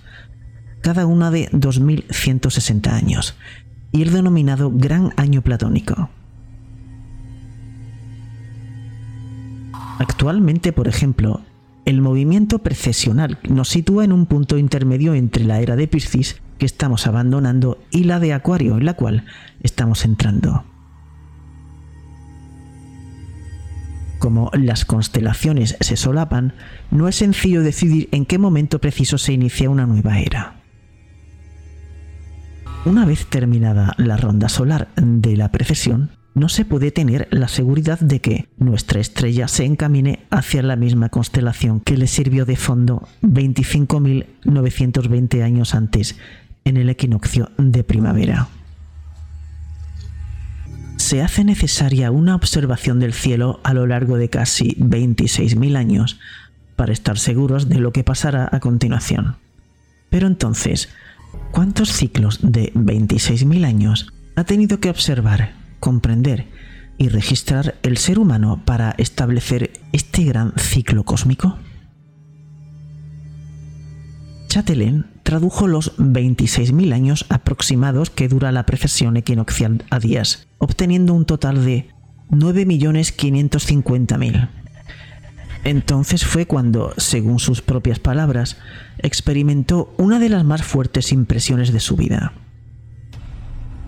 cada 0.82 1.06
una 1.06 1.30
de 1.30 1.48
2160 1.52 2.94
años, 2.94 3.36
y 3.92 4.02
el 4.02 4.12
denominado 4.12 4.70
Gran 4.72 5.12
Año 5.16 5.42
Platónico. 5.42 6.10
Actualmente, 9.98 10.72
por 10.72 10.88
ejemplo, 10.88 11.42
el 11.84 12.00
movimiento 12.00 12.60
precesional 12.60 13.38
nos 13.48 13.68
sitúa 13.68 14.04
en 14.04 14.12
un 14.12 14.26
punto 14.26 14.58
intermedio 14.58 15.14
entre 15.14 15.44
la 15.44 15.60
era 15.60 15.76
de 15.76 15.88
Piscis, 15.88 16.40
que 16.58 16.66
estamos 16.66 17.06
abandonando, 17.06 17.78
y 17.90 18.04
la 18.04 18.20
de 18.20 18.32
Acuario, 18.32 18.76
en 18.76 18.84
la 18.84 18.94
cual 18.94 19.24
estamos 19.62 20.04
entrando. 20.04 20.64
Como 24.18 24.50
las 24.52 24.84
constelaciones 24.84 25.76
se 25.80 25.96
solapan, 25.96 26.52
no 26.90 27.08
es 27.08 27.16
sencillo 27.16 27.62
decidir 27.62 28.08
en 28.12 28.26
qué 28.26 28.36
momento 28.36 28.78
preciso 28.78 29.16
se 29.16 29.32
inicia 29.32 29.70
una 29.70 29.86
nueva 29.86 30.20
era. 30.20 30.60
Una 32.84 33.06
vez 33.06 33.26
terminada 33.26 33.94
la 33.96 34.18
ronda 34.18 34.50
solar 34.50 34.88
de 34.96 35.36
la 35.36 35.50
precesión, 35.50 36.10
no 36.40 36.48
se 36.48 36.64
puede 36.64 36.90
tener 36.90 37.28
la 37.30 37.46
seguridad 37.48 38.00
de 38.00 38.20
que 38.20 38.48
nuestra 38.56 38.98
estrella 38.98 39.46
se 39.46 39.66
encamine 39.66 40.20
hacia 40.30 40.62
la 40.62 40.74
misma 40.74 41.10
constelación 41.10 41.80
que 41.80 41.98
le 41.98 42.06
sirvió 42.06 42.46
de 42.46 42.56
fondo 42.56 43.06
25.920 43.22 45.42
años 45.42 45.74
antes, 45.74 46.16
en 46.64 46.78
el 46.78 46.88
equinoccio 46.88 47.50
de 47.58 47.84
primavera. 47.84 48.48
Se 50.96 51.20
hace 51.20 51.44
necesaria 51.44 52.10
una 52.10 52.34
observación 52.34 53.00
del 53.00 53.12
cielo 53.12 53.60
a 53.62 53.74
lo 53.74 53.86
largo 53.86 54.16
de 54.16 54.30
casi 54.30 54.76
26.000 54.76 55.76
años 55.76 56.18
para 56.74 56.94
estar 56.94 57.18
seguros 57.18 57.68
de 57.68 57.80
lo 57.80 57.92
que 57.92 58.02
pasará 58.02 58.48
a 58.50 58.60
continuación. 58.60 59.36
Pero 60.08 60.26
entonces, 60.26 60.88
¿cuántos 61.50 61.92
ciclos 61.92 62.38
de 62.42 62.72
26.000 62.72 63.66
años 63.66 64.10
ha 64.36 64.44
tenido 64.44 64.80
que 64.80 64.88
observar 64.88 65.59
comprender 65.80 66.46
y 66.98 67.08
registrar 67.08 67.76
el 67.82 67.96
ser 67.96 68.18
humano 68.18 68.62
para 68.64 68.94
establecer 68.98 69.72
este 69.92 70.24
gran 70.24 70.52
ciclo 70.56 71.04
cósmico? 71.04 71.56
Chatelain 74.48 75.06
tradujo 75.22 75.68
los 75.68 75.96
26.000 75.96 76.92
años 76.92 77.24
aproximados 77.28 78.10
que 78.10 78.28
dura 78.28 78.52
la 78.52 78.66
precesión 78.66 79.16
equinoccial 79.16 79.84
a 79.90 80.00
días, 80.00 80.48
obteniendo 80.58 81.14
un 81.14 81.24
total 81.24 81.64
de 81.64 81.88
9.550.000. 82.30 84.48
Entonces 85.62 86.24
fue 86.24 86.46
cuando, 86.46 86.94
según 86.96 87.38
sus 87.38 87.62
propias 87.62 87.98
palabras, 87.98 88.56
experimentó 88.98 89.94
una 89.98 90.18
de 90.18 90.30
las 90.30 90.44
más 90.44 90.64
fuertes 90.64 91.12
impresiones 91.12 91.72
de 91.72 91.80
su 91.80 91.96
vida. 91.96 92.32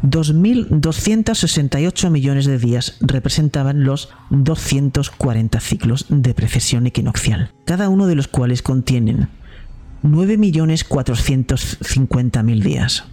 2.268 0.03 2.11
millones 2.11 2.47
de 2.47 2.59
días 2.59 2.97
representaban 3.01 3.85
los 3.85 4.09
240 4.31 5.61
ciclos 5.61 6.07
de 6.09 6.35
precesión 6.35 6.87
equinoccial, 6.87 7.53
cada 7.65 7.89
uno 7.89 8.07
de 8.07 8.17
los 8.17 8.27
cuales 8.27 8.63
contienen 8.63 9.29
9.450.000 10.03 12.63
días. 12.63 13.05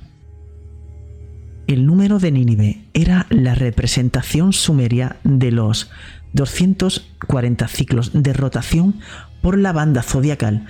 El 1.68 1.86
número 1.86 2.18
de 2.18 2.32
Nínive 2.32 2.82
era 2.96 3.28
la 3.30 3.54
representación 3.54 4.54
sumeria 4.54 5.18
de 5.24 5.52
los 5.52 5.92
240 6.34 7.68
ciclos 7.68 8.10
de 8.14 8.34
rotación 8.34 8.96
por 9.44 9.60
la 9.60 9.72
banda 9.72 10.02
zodiacal, 10.02 10.66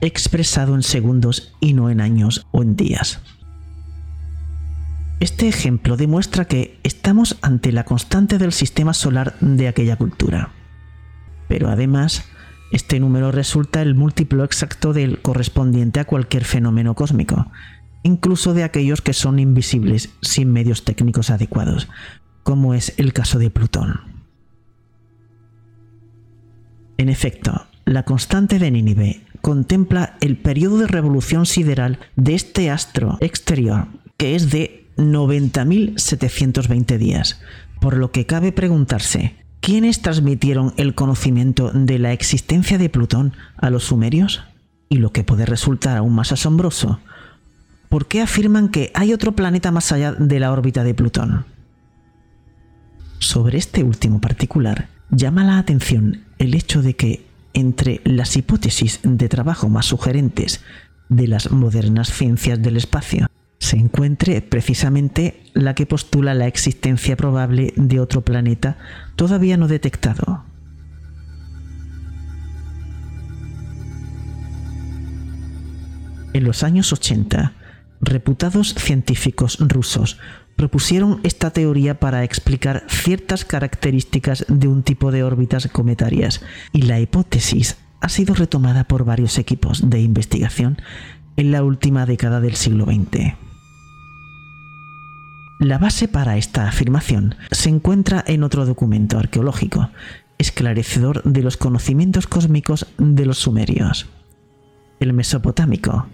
expresado 0.00 0.76
en 0.76 0.84
segundos 0.84 1.52
y 1.60 1.74
no 1.74 1.90
en 1.90 2.00
años 2.00 2.46
o 2.52 2.62
en 2.62 2.76
días. 2.76 3.20
Este 5.18 5.48
ejemplo 5.48 5.96
demuestra 5.96 6.44
que 6.44 6.78
estamos 6.82 7.38
ante 7.40 7.72
la 7.72 7.84
constante 7.84 8.36
del 8.36 8.52
sistema 8.52 8.92
solar 8.92 9.34
de 9.40 9.66
aquella 9.66 9.96
cultura. 9.96 10.50
Pero 11.48 11.68
además, 11.70 12.26
este 12.70 13.00
número 13.00 13.32
resulta 13.32 13.80
el 13.80 13.94
múltiplo 13.94 14.44
exacto 14.44 14.92
del 14.92 15.22
correspondiente 15.22 16.00
a 16.00 16.04
cualquier 16.04 16.44
fenómeno 16.44 16.94
cósmico, 16.94 17.50
incluso 18.02 18.52
de 18.52 18.64
aquellos 18.64 19.00
que 19.00 19.14
son 19.14 19.38
invisibles 19.38 20.10
sin 20.20 20.52
medios 20.52 20.84
técnicos 20.84 21.30
adecuados, 21.30 21.88
como 22.42 22.74
es 22.74 22.92
el 22.98 23.14
caso 23.14 23.38
de 23.38 23.50
Plutón. 23.50 24.00
En 26.98 27.08
efecto, 27.08 27.66
la 27.86 28.02
constante 28.02 28.58
de 28.58 28.70
Nínive 28.70 29.22
contempla 29.40 30.18
el 30.20 30.36
periodo 30.36 30.78
de 30.78 30.88
revolución 30.88 31.46
sideral 31.46 32.00
de 32.16 32.34
este 32.34 32.70
astro 32.70 33.16
exterior, 33.20 33.86
que 34.16 34.34
es 34.34 34.50
de 34.50 34.85
90.720 34.96 36.98
días, 36.98 37.40
por 37.80 37.96
lo 37.96 38.10
que 38.10 38.26
cabe 38.26 38.52
preguntarse, 38.52 39.34
¿quiénes 39.60 40.02
transmitieron 40.02 40.74
el 40.76 40.94
conocimiento 40.94 41.70
de 41.72 41.98
la 41.98 42.12
existencia 42.12 42.78
de 42.78 42.88
Plutón 42.88 43.32
a 43.56 43.70
los 43.70 43.84
sumerios? 43.84 44.42
Y 44.88 44.98
lo 44.98 45.12
que 45.12 45.24
puede 45.24 45.46
resultar 45.46 45.96
aún 45.96 46.14
más 46.14 46.32
asombroso, 46.32 47.00
¿por 47.88 48.06
qué 48.06 48.22
afirman 48.22 48.68
que 48.68 48.92
hay 48.94 49.12
otro 49.12 49.32
planeta 49.32 49.72
más 49.72 49.92
allá 49.92 50.12
de 50.12 50.40
la 50.40 50.52
órbita 50.52 50.84
de 50.84 50.94
Plutón? 50.94 51.44
Sobre 53.18 53.58
este 53.58 53.82
último 53.82 54.20
particular, 54.20 54.88
llama 55.10 55.44
la 55.44 55.58
atención 55.58 56.22
el 56.38 56.54
hecho 56.54 56.82
de 56.82 56.94
que 56.94 57.26
entre 57.54 58.02
las 58.04 58.36
hipótesis 58.36 59.00
de 59.02 59.28
trabajo 59.28 59.68
más 59.68 59.86
sugerentes 59.86 60.62
de 61.08 61.26
las 61.26 61.50
modernas 61.50 62.12
ciencias 62.12 62.60
del 62.60 62.76
espacio 62.76 63.26
se 63.66 63.76
encuentre 63.76 64.42
precisamente 64.42 65.42
la 65.52 65.74
que 65.74 65.86
postula 65.86 66.34
la 66.34 66.46
existencia 66.46 67.16
probable 67.16 67.72
de 67.74 67.98
otro 67.98 68.22
planeta 68.22 68.78
todavía 69.16 69.56
no 69.56 69.66
detectado. 69.66 70.44
En 76.32 76.44
los 76.44 76.62
años 76.62 76.92
80, 76.92 77.54
reputados 78.00 78.74
científicos 78.74 79.58
rusos 79.58 80.18
propusieron 80.54 81.18
esta 81.24 81.50
teoría 81.50 81.98
para 81.98 82.22
explicar 82.22 82.84
ciertas 82.88 83.44
características 83.44 84.44
de 84.48 84.68
un 84.68 84.84
tipo 84.84 85.10
de 85.10 85.24
órbitas 85.24 85.66
cometarias 85.66 86.40
y 86.72 86.82
la 86.82 87.00
hipótesis 87.00 87.78
ha 88.00 88.08
sido 88.10 88.34
retomada 88.34 88.84
por 88.84 89.04
varios 89.04 89.38
equipos 89.38 89.90
de 89.90 90.00
investigación 90.00 90.76
en 91.36 91.50
la 91.50 91.64
última 91.64 92.06
década 92.06 92.40
del 92.40 92.54
siglo 92.54 92.84
XX. 92.84 93.45
La 95.58 95.78
base 95.78 96.06
para 96.06 96.36
esta 96.36 96.68
afirmación 96.68 97.34
se 97.50 97.70
encuentra 97.70 98.22
en 98.26 98.42
otro 98.42 98.66
documento 98.66 99.18
arqueológico, 99.18 99.88
esclarecedor 100.36 101.22
de 101.22 101.42
los 101.42 101.56
conocimientos 101.56 102.26
cósmicos 102.26 102.86
de 102.98 103.24
los 103.24 103.38
sumerios. 103.38 104.06
El 105.00 105.14
mesopotámico, 105.14 106.06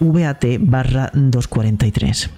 VAT 0.00 0.44
243. 0.44 2.30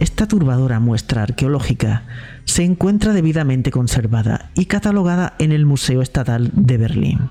Esta 0.00 0.26
turbadora 0.26 0.80
muestra 0.80 1.22
arqueológica 1.22 2.02
se 2.44 2.64
encuentra 2.64 3.12
debidamente 3.12 3.70
conservada 3.70 4.50
y 4.56 4.66
catalogada 4.66 5.34
en 5.38 5.52
el 5.52 5.64
Museo 5.64 6.02
Estatal 6.02 6.50
de 6.54 6.76
Berlín. 6.76 7.30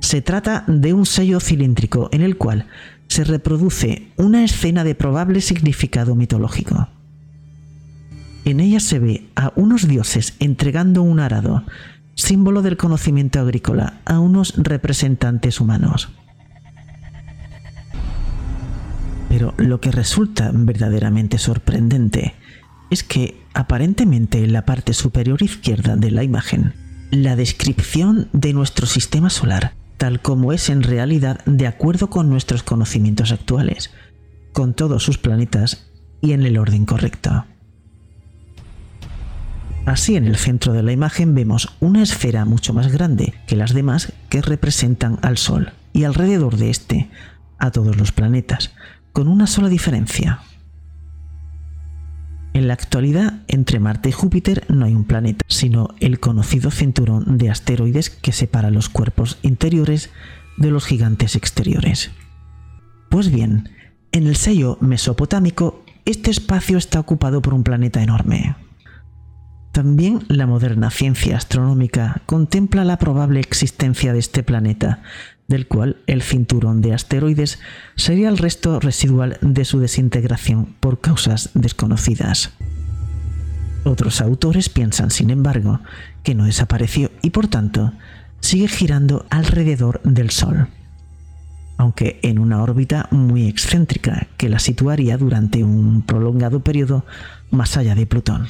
Se 0.00 0.20
trata 0.20 0.64
de 0.68 0.92
un 0.92 1.06
sello 1.06 1.40
cilíndrico 1.40 2.10
en 2.12 2.20
el 2.20 2.36
cual 2.36 2.66
se 3.08 3.24
reproduce 3.24 4.08
una 4.16 4.44
escena 4.44 4.84
de 4.84 4.94
probable 4.94 5.40
significado 5.40 6.14
mitológico. 6.14 6.88
En 8.44 8.60
ella 8.60 8.80
se 8.80 8.98
ve 8.98 9.28
a 9.34 9.52
unos 9.56 9.88
dioses 9.88 10.34
entregando 10.38 11.02
un 11.02 11.18
arado, 11.18 11.64
símbolo 12.14 12.62
del 12.62 12.76
conocimiento 12.76 13.40
agrícola, 13.40 14.00
a 14.04 14.20
unos 14.20 14.54
representantes 14.56 15.60
humanos. 15.60 16.08
Pero 19.28 19.54
lo 19.56 19.80
que 19.80 19.90
resulta 19.90 20.50
verdaderamente 20.54 21.38
sorprendente 21.38 22.34
es 22.90 23.02
que 23.02 23.42
aparentemente 23.52 24.44
en 24.44 24.52
la 24.52 24.64
parte 24.64 24.94
superior 24.94 25.42
izquierda 25.42 25.96
de 25.96 26.10
la 26.10 26.22
imagen, 26.22 26.74
la 27.10 27.36
descripción 27.36 28.28
de 28.32 28.52
nuestro 28.52 28.86
sistema 28.86 29.30
solar 29.30 29.74
tal 29.96 30.20
como 30.20 30.52
es 30.52 30.68
en 30.68 30.82
realidad 30.82 31.44
de 31.46 31.66
acuerdo 31.66 32.10
con 32.10 32.28
nuestros 32.28 32.62
conocimientos 32.62 33.32
actuales, 33.32 33.90
con 34.52 34.74
todos 34.74 35.02
sus 35.02 35.18
planetas 35.18 35.90
y 36.20 36.32
en 36.32 36.42
el 36.42 36.58
orden 36.58 36.86
correcto. 36.86 37.44
Así 39.86 40.16
en 40.16 40.26
el 40.26 40.36
centro 40.36 40.72
de 40.72 40.82
la 40.82 40.92
imagen 40.92 41.34
vemos 41.34 41.76
una 41.78 42.02
esfera 42.02 42.44
mucho 42.44 42.74
más 42.74 42.92
grande 42.92 43.34
que 43.46 43.54
las 43.54 43.72
demás 43.72 44.12
que 44.28 44.42
representan 44.42 45.18
al 45.22 45.38
Sol 45.38 45.72
y 45.92 46.04
alrededor 46.04 46.56
de 46.56 46.70
este 46.70 47.08
a 47.58 47.70
todos 47.70 47.96
los 47.96 48.10
planetas, 48.10 48.72
con 49.12 49.28
una 49.28 49.46
sola 49.46 49.68
diferencia, 49.68 50.40
en 52.56 52.68
la 52.68 52.74
actualidad, 52.74 53.42
entre 53.48 53.80
Marte 53.80 54.08
y 54.08 54.12
Júpiter 54.12 54.64
no 54.68 54.86
hay 54.86 54.94
un 54.94 55.04
planeta, 55.04 55.44
sino 55.46 55.90
el 56.00 56.20
conocido 56.20 56.70
cinturón 56.70 57.36
de 57.36 57.50
asteroides 57.50 58.08
que 58.08 58.32
separa 58.32 58.70
los 58.70 58.88
cuerpos 58.88 59.38
interiores 59.42 60.08
de 60.56 60.70
los 60.70 60.86
gigantes 60.86 61.36
exteriores. 61.36 62.12
Pues 63.10 63.30
bien, 63.30 63.68
en 64.10 64.26
el 64.26 64.36
sello 64.36 64.78
mesopotámico, 64.80 65.84
este 66.06 66.30
espacio 66.30 66.78
está 66.78 66.98
ocupado 66.98 67.42
por 67.42 67.52
un 67.52 67.62
planeta 67.62 68.02
enorme. 68.02 68.56
También 69.72 70.20
la 70.28 70.46
moderna 70.46 70.90
ciencia 70.90 71.36
astronómica 71.36 72.22
contempla 72.24 72.84
la 72.84 72.98
probable 72.98 73.40
existencia 73.40 74.14
de 74.14 74.20
este 74.20 74.42
planeta, 74.42 75.02
del 75.48 75.66
cual 75.66 75.98
el 76.06 76.22
cinturón 76.22 76.80
de 76.80 76.92
asteroides 76.92 77.58
sería 77.94 78.28
el 78.28 78.38
resto 78.38 78.80
residual 78.80 79.38
de 79.40 79.64
su 79.64 79.78
desintegración 79.78 80.74
por 80.80 81.00
causas 81.00 81.50
desconocidas. 81.54 82.50
Otros 83.84 84.20
autores 84.20 84.68
piensan, 84.68 85.10
sin 85.10 85.30
embargo, 85.30 85.80
que 86.24 86.34
no 86.34 86.44
desapareció 86.44 87.10
y 87.22 87.30
por 87.30 87.46
tanto 87.46 87.92
sigue 88.40 88.68
girando 88.68 89.26
alrededor 89.30 90.00
del 90.02 90.30
Sol. 90.30 90.68
aunque 91.78 92.18
en 92.22 92.38
una 92.38 92.62
órbita 92.62 93.06
muy 93.10 93.46
excéntrica 93.48 94.28
que 94.38 94.48
la 94.48 94.58
situaría 94.58 95.18
durante 95.18 95.62
un 95.62 96.02
prolongado 96.02 96.60
periodo 96.60 97.04
más 97.50 97.76
allá 97.76 97.94
de 97.94 98.06
Plutón. 98.06 98.46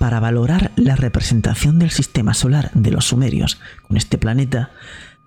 Para 0.00 0.18
valorar 0.18 0.72
la 0.76 0.96
representación 0.96 1.78
del 1.78 1.90
sistema 1.90 2.32
solar 2.32 2.70
de 2.72 2.90
los 2.90 3.04
sumerios 3.04 3.60
con 3.86 3.98
este 3.98 4.16
planeta, 4.16 4.70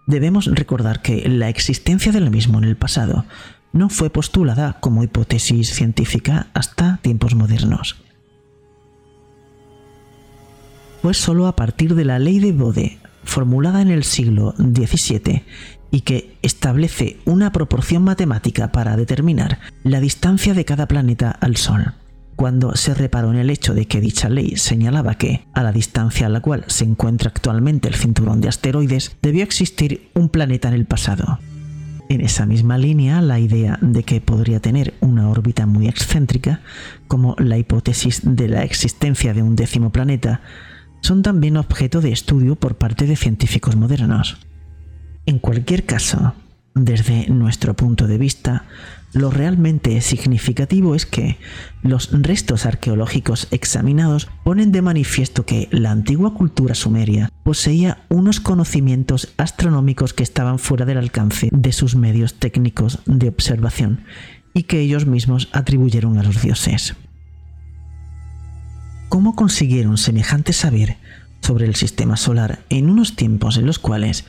debemos 0.08 0.48
recordar 0.48 1.04
que 1.04 1.30
la 1.30 1.48
existencia 1.48 2.12
del 2.12 2.32
mismo 2.32 2.58
en 2.58 2.64
el 2.64 2.76
pasado 2.76 3.24
no 3.72 3.90
fue 3.90 4.10
postulada 4.10 4.80
como 4.80 5.04
hipótesis 5.04 5.72
científica 5.76 6.48
hasta 6.56 6.98
tiempos 7.04 7.36
modernos. 7.36 7.98
Fue 11.04 11.14
solo 11.14 11.46
a 11.46 11.56
partir 11.56 11.94
de 11.94 12.06
la 12.06 12.18
ley 12.18 12.40
de 12.40 12.52
Bode, 12.52 12.98
formulada 13.24 13.80
en 13.80 13.92
el 13.92 14.04
siglo 14.04 14.56
XVII 14.58 15.44
y 15.92 16.02
que 16.02 16.36
establece 16.42 17.20
una 17.26 17.52
proporción 17.52 18.04
matemática 18.04 18.72
para 18.72 18.98
determinar 18.98 19.60
la 19.84 20.00
distancia 20.00 20.56
de 20.56 20.66
cada 20.66 20.88
planeta 20.88 21.30
al 21.30 21.58
Sol. 21.58 21.94
Cuando 22.36 22.76
se 22.76 22.94
reparó 22.94 23.32
en 23.32 23.38
el 23.38 23.50
hecho 23.50 23.74
de 23.74 23.86
que 23.86 24.02
dicha 24.02 24.30
ley 24.30 24.58
señalaba 24.58 25.16
que, 25.16 25.46
a 25.54 25.64
la 25.64 25.72
distancia 25.72 26.28
a 26.28 26.30
la 26.30 26.42
cual 26.42 26.66
se 26.68 26.84
encuentra 26.84 27.30
actualmente 27.30 27.88
el 27.88 27.96
cinturón 27.96 28.42
de 28.42 28.50
asteroides, 28.50 29.16
debió 29.22 29.44
existir 29.44 30.10
un 30.14 30.30
planeta 30.30 30.68
en 30.68 30.74
el 30.74 30.86
pasado. 30.86 31.40
En 32.10 32.22
esa 32.22 32.46
misma 32.46 32.78
línea, 32.78 33.22
la 33.22 33.40
idea 33.40 33.78
de 33.82 34.04
que 34.04 34.20
podría 34.20 34.60
tener 34.60 34.94
una 35.00 35.30
órbita 35.30 35.66
muy 35.66 35.88
excéntrica, 35.88 36.62
como 37.08 37.36
la 37.40 37.58
hipótesis 37.58 38.22
de 38.24 38.48
la 38.50 38.64
existencia 38.64 39.34
de 39.34 39.42
un 39.42 39.56
décimo 39.56 39.92
planeta, 39.92 40.42
son 41.02 41.22
también 41.22 41.58
objeto 41.58 42.02
de 42.02 42.12
estudio 42.12 42.56
por 42.56 42.76
parte 42.76 43.06
de 43.06 43.16
científicos 43.16 43.76
modernos. 43.76 44.38
En 45.26 45.40
cualquier 45.40 45.86
caso, 45.86 46.34
desde 46.76 47.30
nuestro 47.30 47.76
punto 47.76 48.08
de 48.08 48.18
vista, 48.18 48.66
lo 49.14 49.30
realmente 49.30 50.02
significativo 50.02 50.96
es 50.96 51.06
que 51.06 51.38
los 51.84 52.10
restos 52.12 52.66
arqueológicos 52.66 53.48
examinados 53.52 54.30
ponen 54.44 54.72
de 54.72 54.82
manifiesto 54.82 55.46
que 55.46 55.68
la 55.72 55.92
antigua 55.92 56.34
cultura 56.34 56.74
sumeria 56.74 57.32
poseía 57.44 58.06
unos 58.10 58.40
conocimientos 58.40 59.34
astronómicos 59.38 60.14
que 60.14 60.24
estaban 60.24 60.58
fuera 60.58 60.86
del 60.86 60.98
alcance 60.98 61.50
de 61.52 61.72
sus 61.72 61.96
medios 61.96 62.34
técnicos 62.36 63.00
de 63.06 63.30
observación 63.30 64.04
y 64.54 64.64
que 64.64 64.80
ellos 64.80 65.06
mismos 65.06 65.50
atribuyeron 65.52 66.18
a 66.18 66.24
los 66.24 66.42
dioses. 66.42 66.96
¿Cómo 69.10 69.36
consiguieron 69.36 69.98
semejante 69.98 70.54
saber 70.54 70.98
sobre 71.42 71.68
el 71.68 71.76
sistema 71.76 72.18
solar 72.18 72.64
en 72.70 72.90
unos 72.90 73.16
tiempos 73.16 73.58
en 73.58 73.68
los 73.68 73.78
cuales 73.78 74.26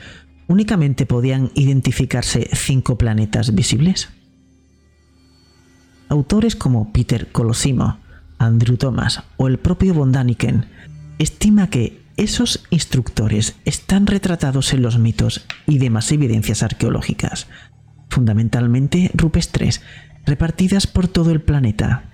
únicamente 0.47 1.07
podían 1.07 1.49
identificarse 1.55 2.49
cinco 2.53 2.97
planetas 2.97 3.55
visibles? 3.55 4.09
Autores 6.15 6.55
como 6.55 6.93
Peter 6.93 7.29
Colosimo, 7.33 7.97
Andrew 8.37 8.77
Thomas 8.77 9.23
o 9.35 9.49
el 9.49 9.59
propio 9.59 9.93
von 9.93 10.13
Daniken 10.13 10.65
estima 11.19 11.69
que 11.69 12.01
esos 12.15 12.63
instructores 12.69 13.57
están 13.65 14.07
retratados 14.07 14.71
en 14.71 14.81
los 14.81 14.97
mitos 14.97 15.45
y 15.67 15.77
demás 15.77 16.09
evidencias 16.13 16.63
arqueológicas, 16.63 17.47
fundamentalmente 18.07 19.11
rupestres, 19.13 19.81
repartidas 20.25 20.87
por 20.87 21.09
todo 21.09 21.31
el 21.31 21.41
planeta, 21.41 22.05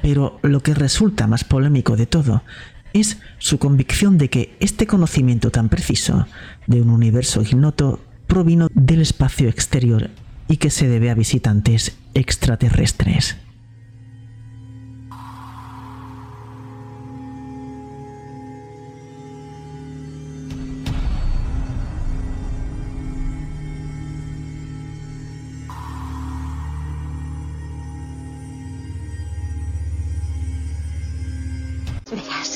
pero 0.00 0.38
lo 0.42 0.60
que 0.60 0.74
resulta 0.74 1.26
más 1.26 1.42
polémico 1.42 1.96
de 1.96 2.06
todo 2.06 2.44
es 2.92 3.18
su 3.38 3.58
convicción 3.58 4.18
de 4.18 4.30
que 4.30 4.56
este 4.60 4.86
conocimiento 4.86 5.50
tan 5.50 5.68
preciso 5.68 6.28
de 6.68 6.80
un 6.80 6.90
universo 6.90 7.42
ignoto 7.42 7.98
provino 8.28 8.68
del 8.72 9.00
espacio 9.00 9.48
exterior 9.48 10.10
y 10.46 10.58
que 10.58 10.70
se 10.70 10.86
debe 10.86 11.10
a 11.10 11.14
visitantes 11.14 11.98
extraterrestres. 12.18 13.36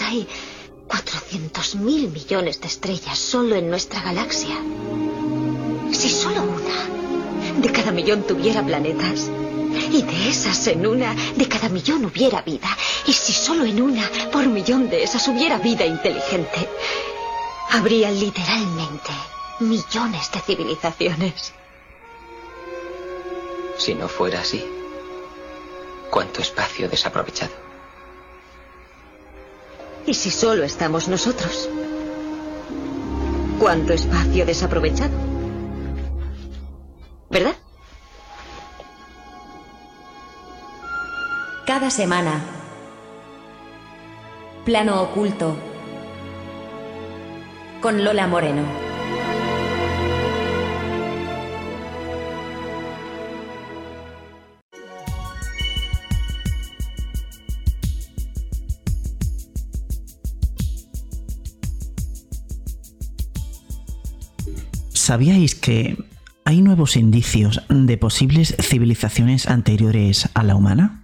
hay 0.05 0.27
400 0.89 1.77
mil 1.77 2.11
millones 2.11 2.61
de 2.61 2.67
estrellas 2.67 3.19
solo 3.19 3.55
en 3.55 3.71
nuestra 3.71 4.03
galaxia. 4.03 4.57
Si 5.93 6.09
solo 6.11 6.43
una 6.43 7.61
de 7.61 7.73
cada 7.73 7.93
millón 7.93 8.23
tuviera 8.23 8.65
planetas, 8.65 9.31
y 9.91 10.03
de 10.03 10.29
esas 10.29 10.67
en 10.67 10.87
una 10.87 11.15
de 11.37 11.49
cada 11.49 11.69
millón 11.69 12.05
hubiera 12.05 12.43
vida, 12.43 12.69
y 13.07 13.13
si 13.13 13.33
solo 13.33 13.65
en 13.65 13.81
una 13.81 14.09
por 14.31 14.47
millón 14.47 14.89
de 14.89 15.03
esas 15.03 15.27
hubiera 15.29 15.59
vida 15.59 15.85
inteligente, 15.85 16.69
habría 17.71 18.11
literalmente 18.11 19.11
millones 19.61 20.31
de 20.33 20.41
civilizaciones. 20.41 21.53
Si 23.79 23.95
no 23.95 24.09
fuera 24.09 24.41
así, 24.41 24.65
¿cuánto 26.11 26.43
espacio 26.43 26.89
desaprovechado? 26.89 27.53
¿Y 30.07 30.15
si 30.15 30.31
solo 30.31 30.65
estamos 30.65 31.09
nosotros? 31.09 31.69
¿Cuánto 33.59 33.93
espacio 33.93 34.45
desaprovechado? 34.45 35.17
¿Verdad? 37.31 37.57
Cada 41.67 41.91
semana. 41.91 42.41
Plano 44.65 45.01
oculto. 45.01 45.57
Con 47.81 48.03
Lola 48.03 48.27
Moreno. 48.27 48.65
¿Sabíais 64.93 65.55
que 65.55 65.97
hay 66.45 66.61
nuevos 66.61 66.97
indicios 66.97 67.63
de 67.69 67.97
posibles 67.99 68.57
civilizaciones 68.61 69.47
anteriores 69.47 70.29
a 70.35 70.43
la 70.43 70.57
humana? 70.57 71.02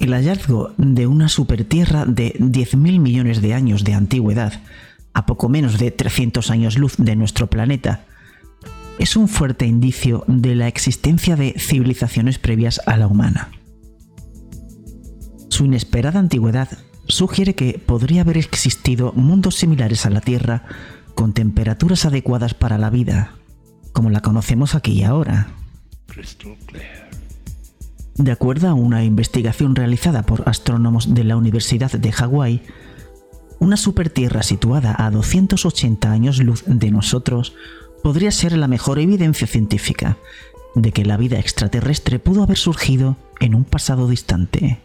El 0.00 0.14
hallazgo 0.14 0.72
de 0.78 1.06
una 1.06 1.28
supertierra 1.28 2.06
de 2.06 2.32
10.000 2.38 2.98
millones 3.00 3.42
de 3.42 3.52
años 3.52 3.84
de 3.84 3.92
antigüedad, 3.92 4.62
a 5.12 5.26
poco 5.26 5.50
menos 5.50 5.78
de 5.78 5.90
300 5.90 6.50
años 6.50 6.78
luz 6.78 6.96
de 6.96 7.16
nuestro 7.16 7.48
planeta, 7.48 8.06
es 8.98 9.14
un 9.14 9.28
fuerte 9.28 9.66
indicio 9.66 10.24
de 10.26 10.54
la 10.54 10.68
existencia 10.68 11.36
de 11.36 11.54
civilizaciones 11.58 12.38
previas 12.38 12.80
a 12.86 12.96
la 12.96 13.08
humana. 13.08 13.50
Su 15.50 15.66
inesperada 15.66 16.18
antigüedad 16.18 16.70
sugiere 17.06 17.54
que 17.54 17.78
podría 17.78 18.22
haber 18.22 18.38
existido 18.38 19.12
mundos 19.12 19.56
similares 19.56 20.06
a 20.06 20.10
la 20.10 20.22
Tierra 20.22 20.64
con 21.14 21.34
temperaturas 21.34 22.06
adecuadas 22.06 22.54
para 22.54 22.78
la 22.78 22.88
vida, 22.88 23.34
como 23.92 24.08
la 24.08 24.20
conocemos 24.20 24.74
aquí 24.74 24.92
y 24.92 25.02
ahora. 25.02 25.48
De 28.16 28.32
acuerdo 28.32 28.68
a 28.68 28.74
una 28.74 29.04
investigación 29.04 29.74
realizada 29.74 30.22
por 30.22 30.48
astrónomos 30.48 31.14
de 31.14 31.24
la 31.24 31.36
Universidad 31.36 31.90
de 31.92 32.12
Hawái, 32.12 32.62
una 33.58 33.76
supertierra 33.76 34.42
situada 34.42 34.94
a 34.98 35.10
280 35.10 36.10
años 36.10 36.38
luz 36.38 36.64
de 36.66 36.90
nosotros 36.90 37.54
podría 38.02 38.30
ser 38.30 38.56
la 38.56 38.68
mejor 38.68 38.98
evidencia 38.98 39.46
científica 39.46 40.16
de 40.74 40.92
que 40.92 41.04
la 41.04 41.16
vida 41.16 41.38
extraterrestre 41.38 42.18
pudo 42.18 42.42
haber 42.42 42.56
surgido 42.56 43.16
en 43.40 43.54
un 43.54 43.64
pasado 43.64 44.08
distante 44.08 44.80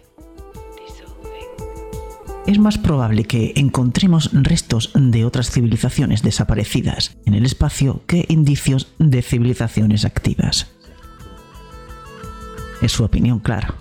es 2.48 2.60
más 2.60 2.78
probable 2.78 3.24
que 3.24 3.54
encontremos 3.56 4.30
restos 4.34 4.92
de 4.94 5.26
otras 5.26 5.50
civilizaciones 5.50 6.22
desaparecidas 6.22 7.18
en 7.26 7.34
el 7.34 7.46
espacio 7.46 8.04
que 8.06 8.26
indicios 8.30 8.88
de 9.00 9.22
civilizaciones 9.22 10.06
activas. 10.06 10.75
Es 12.86 12.92
su 12.92 13.04
opinión, 13.04 13.40
claro. 13.40 13.74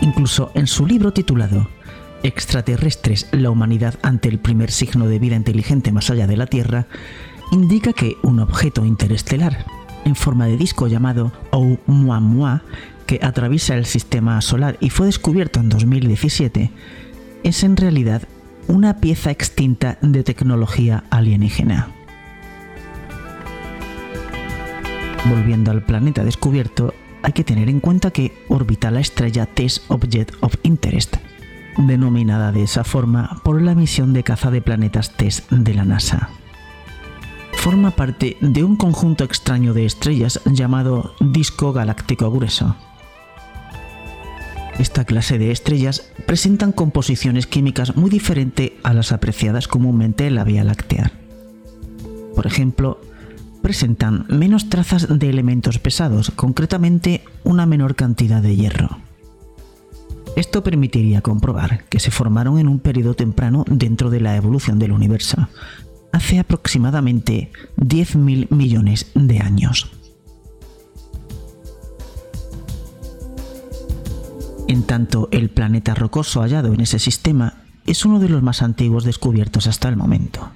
Incluso 0.00 0.50
en 0.54 0.66
su 0.66 0.86
libro 0.86 1.12
titulado 1.12 1.68
extraterrestres, 2.22 3.28
la 3.32 3.50
humanidad 3.50 3.98
ante 4.02 4.28
el 4.28 4.38
primer 4.38 4.70
signo 4.70 5.06
de 5.06 5.18
vida 5.18 5.36
inteligente 5.36 5.92
más 5.92 6.10
allá 6.10 6.26
de 6.26 6.36
la 6.36 6.46
Tierra, 6.46 6.86
indica 7.50 7.92
que 7.92 8.16
un 8.22 8.40
objeto 8.40 8.84
interestelar 8.84 9.66
en 10.04 10.16
forma 10.16 10.46
de 10.46 10.56
disco 10.56 10.86
llamado 10.86 11.32
Oumuamua, 11.50 12.62
que 13.06 13.20
atraviesa 13.22 13.74
el 13.74 13.86
sistema 13.86 14.40
solar 14.40 14.76
y 14.80 14.90
fue 14.90 15.06
descubierto 15.06 15.60
en 15.60 15.68
2017, 15.68 16.70
es 17.42 17.62
en 17.62 17.76
realidad 17.76 18.22
una 18.68 18.98
pieza 18.98 19.30
extinta 19.30 19.98
de 20.00 20.22
tecnología 20.22 21.04
alienígena. 21.10 21.88
Volviendo 25.28 25.70
al 25.70 25.84
planeta 25.84 26.24
descubierto, 26.24 26.94
hay 27.22 27.32
que 27.32 27.44
tener 27.44 27.68
en 27.68 27.80
cuenta 27.80 28.10
que 28.10 28.32
orbita 28.48 28.90
la 28.90 29.00
estrella 29.00 29.46
Test 29.46 29.84
Object 29.88 30.34
of 30.40 30.56
Interest, 30.62 31.16
denominada 31.76 32.52
de 32.52 32.62
esa 32.62 32.84
forma 32.84 33.40
por 33.42 33.60
la 33.60 33.74
misión 33.74 34.12
de 34.12 34.22
caza 34.22 34.50
de 34.50 34.62
planetas 34.62 35.16
TESS 35.16 35.44
de 35.50 35.74
la 35.74 35.84
NASA. 35.84 36.30
Forma 37.54 37.92
parte 37.92 38.36
de 38.40 38.64
un 38.64 38.76
conjunto 38.76 39.24
extraño 39.24 39.72
de 39.72 39.86
estrellas 39.86 40.40
llamado 40.46 41.14
disco 41.20 41.72
galáctico 41.72 42.30
grueso. 42.30 42.76
Esta 44.78 45.04
clase 45.04 45.38
de 45.38 45.50
estrellas 45.50 46.10
presentan 46.26 46.72
composiciones 46.72 47.46
químicas 47.46 47.96
muy 47.96 48.10
diferentes 48.10 48.72
a 48.82 48.94
las 48.94 49.12
apreciadas 49.12 49.68
comúnmente 49.68 50.26
en 50.26 50.34
la 50.34 50.44
Vía 50.44 50.64
Láctea. 50.64 51.12
Por 52.34 52.46
ejemplo, 52.46 53.00
presentan 53.62 54.26
menos 54.28 54.68
trazas 54.68 55.06
de 55.18 55.28
elementos 55.30 55.78
pesados, 55.78 56.32
concretamente 56.34 57.22
una 57.44 57.66
menor 57.66 57.94
cantidad 57.94 58.42
de 58.42 58.56
hierro. 58.56 58.98
Esto 60.34 60.62
permitiría 60.64 61.20
comprobar 61.20 61.84
que 61.90 62.00
se 62.00 62.10
formaron 62.10 62.58
en 62.58 62.68
un 62.68 62.80
periodo 62.80 63.14
temprano 63.14 63.64
dentro 63.68 64.08
de 64.08 64.20
la 64.20 64.34
evolución 64.36 64.78
del 64.78 64.92
universo, 64.92 65.48
hace 66.10 66.38
aproximadamente 66.38 67.50
10.000 67.76 68.50
millones 68.50 69.10
de 69.14 69.40
años. 69.40 69.90
En 74.68 74.84
tanto, 74.84 75.28
el 75.32 75.50
planeta 75.50 75.94
rocoso 75.94 76.40
hallado 76.40 76.72
en 76.72 76.80
ese 76.80 76.98
sistema 76.98 77.64
es 77.86 78.06
uno 78.06 78.18
de 78.18 78.30
los 78.30 78.42
más 78.42 78.62
antiguos 78.62 79.04
descubiertos 79.04 79.66
hasta 79.66 79.90
el 79.90 79.96
momento. 79.96 80.50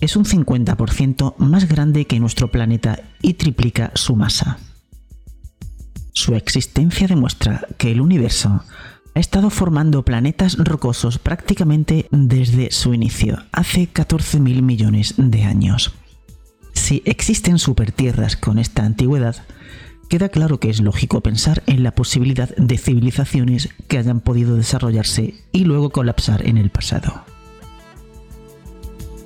Es 0.00 0.16
un 0.16 0.24
50% 0.24 1.36
más 1.38 1.68
grande 1.68 2.06
que 2.06 2.18
nuestro 2.18 2.50
planeta 2.50 2.98
y 3.22 3.34
triplica 3.34 3.92
su 3.94 4.16
masa. 4.16 4.58
Su 6.16 6.34
existencia 6.34 7.06
demuestra 7.06 7.66
que 7.76 7.92
el 7.92 8.00
universo 8.00 8.64
ha 9.14 9.20
estado 9.20 9.50
formando 9.50 10.02
planetas 10.02 10.56
rocosos 10.56 11.18
prácticamente 11.18 12.08
desde 12.10 12.70
su 12.70 12.94
inicio, 12.94 13.44
hace 13.52 13.86
14.000 13.92 14.62
millones 14.62 15.12
de 15.18 15.42
años. 15.42 15.92
Si 16.72 17.02
existen 17.04 17.58
supertierras 17.58 18.34
con 18.34 18.58
esta 18.58 18.86
antigüedad, 18.86 19.36
queda 20.08 20.30
claro 20.30 20.58
que 20.58 20.70
es 20.70 20.80
lógico 20.80 21.20
pensar 21.20 21.62
en 21.66 21.82
la 21.82 21.94
posibilidad 21.94 22.48
de 22.56 22.78
civilizaciones 22.78 23.68
que 23.86 23.98
hayan 23.98 24.20
podido 24.20 24.56
desarrollarse 24.56 25.34
y 25.52 25.64
luego 25.64 25.90
colapsar 25.90 26.48
en 26.48 26.56
el 26.56 26.70
pasado. 26.70 27.26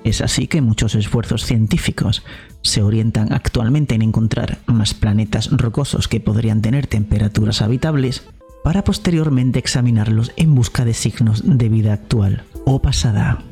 Es 0.05 0.21
así 0.21 0.47
que 0.47 0.63
muchos 0.63 0.95
esfuerzos 0.95 1.45
científicos 1.45 2.23
se 2.63 2.83
orientan 2.83 3.33
actualmente 3.33 3.95
en 3.95 4.03
encontrar 4.03 4.59
más 4.67 4.95
planetas 4.95 5.51
rocosos 5.51 6.09
que 6.09 6.21
podrían 6.21 6.63
tener 6.63 6.87
temperaturas 6.87 7.63
habitables 7.63 8.23
para 8.65 8.85
posteriormente 8.85 9.59
examinarlos 9.59 10.33
en 10.37 10.55
busca 10.55 10.85
de 10.85 10.95
signos 10.95 11.43
de 11.45 11.69
vida 11.69 11.93
actual 11.93 12.45
o 12.65 12.81
pasada. 12.81 13.43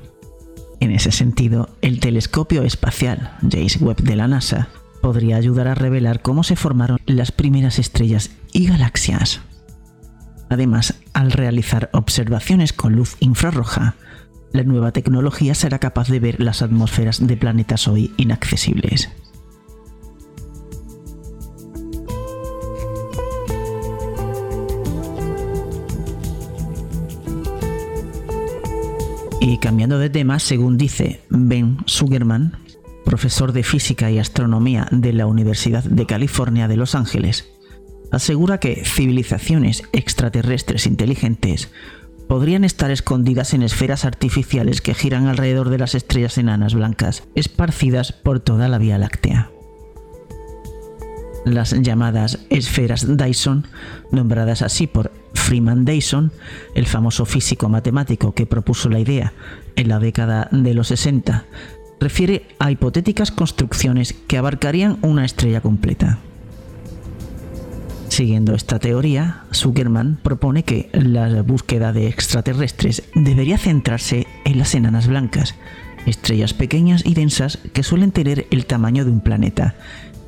En 0.80 0.90
ese 0.92 1.10
sentido, 1.10 1.70
el 1.82 2.00
telescopio 2.00 2.62
espacial 2.62 3.32
James 3.42 3.80
Webb 3.80 4.02
de 4.02 4.16
la 4.16 4.28
NASA 4.28 4.68
podría 5.00 5.36
ayudar 5.36 5.68
a 5.68 5.74
revelar 5.74 6.22
cómo 6.22 6.44
se 6.44 6.56
formaron 6.56 6.98
las 7.06 7.32
primeras 7.32 7.78
estrellas 7.78 8.30
y 8.52 8.66
galaxias. 8.66 9.40
Además, 10.48 10.94
al 11.12 11.30
realizar 11.30 11.90
observaciones 11.92 12.72
con 12.72 12.94
luz 12.94 13.16
infrarroja, 13.20 13.96
la 14.52 14.62
nueva 14.62 14.92
tecnología 14.92 15.54
será 15.54 15.78
capaz 15.78 16.08
de 16.08 16.20
ver 16.20 16.40
las 16.40 16.62
atmósferas 16.62 17.26
de 17.26 17.36
planetas 17.36 17.88
hoy 17.88 18.12
inaccesibles. 18.16 19.10
Y 29.40 29.58
cambiando 29.58 29.98
de 29.98 30.10
tema, 30.10 30.38
según 30.40 30.76
dice 30.76 31.22
Ben 31.30 31.78
Sugerman, 31.86 32.58
profesor 33.04 33.52
de 33.52 33.62
física 33.62 34.10
y 34.10 34.18
astronomía 34.18 34.88
de 34.90 35.12
la 35.12 35.26
Universidad 35.26 35.84
de 35.84 36.06
California 36.06 36.68
de 36.68 36.76
Los 36.76 36.94
Ángeles, 36.94 37.48
asegura 38.10 38.58
que 38.58 38.84
civilizaciones 38.84 39.84
extraterrestres 39.92 40.86
inteligentes 40.86 41.70
podrían 42.28 42.64
estar 42.64 42.90
escondidas 42.90 43.54
en 43.54 43.62
esferas 43.62 44.04
artificiales 44.04 44.80
que 44.80 44.94
giran 44.94 45.26
alrededor 45.26 45.70
de 45.70 45.78
las 45.78 45.94
estrellas 45.94 46.38
enanas 46.38 46.74
blancas, 46.74 47.24
esparcidas 47.34 48.12
por 48.12 48.38
toda 48.40 48.68
la 48.68 48.78
Vía 48.78 48.98
Láctea. 48.98 49.50
Las 51.44 51.70
llamadas 51.70 52.40
esferas 52.50 53.16
Dyson, 53.16 53.66
nombradas 54.12 54.60
así 54.60 54.86
por 54.86 55.10
Freeman 55.32 55.86
Dyson, 55.86 56.30
el 56.74 56.86
famoso 56.86 57.24
físico 57.24 57.68
matemático 57.70 58.34
que 58.34 58.44
propuso 58.44 58.90
la 58.90 59.00
idea 59.00 59.32
en 59.76 59.88
la 59.88 59.98
década 59.98 60.48
de 60.52 60.74
los 60.74 60.88
60, 60.88 61.44
refiere 62.00 62.46
a 62.58 62.70
hipotéticas 62.70 63.30
construcciones 63.30 64.14
que 64.26 64.36
abarcarían 64.36 64.98
una 65.00 65.24
estrella 65.24 65.62
completa. 65.62 66.18
Siguiendo 68.18 68.56
esta 68.56 68.80
teoría, 68.80 69.44
Zuckerman 69.54 70.18
propone 70.20 70.64
que 70.64 70.90
la 70.92 71.40
búsqueda 71.42 71.92
de 71.92 72.08
extraterrestres 72.08 73.04
debería 73.14 73.58
centrarse 73.58 74.26
en 74.44 74.58
las 74.58 74.74
enanas 74.74 75.06
blancas, 75.06 75.54
estrellas 76.04 76.52
pequeñas 76.52 77.06
y 77.06 77.14
densas 77.14 77.60
que 77.72 77.84
suelen 77.84 78.10
tener 78.10 78.48
el 78.50 78.66
tamaño 78.66 79.04
de 79.04 79.12
un 79.12 79.20
planeta, 79.20 79.76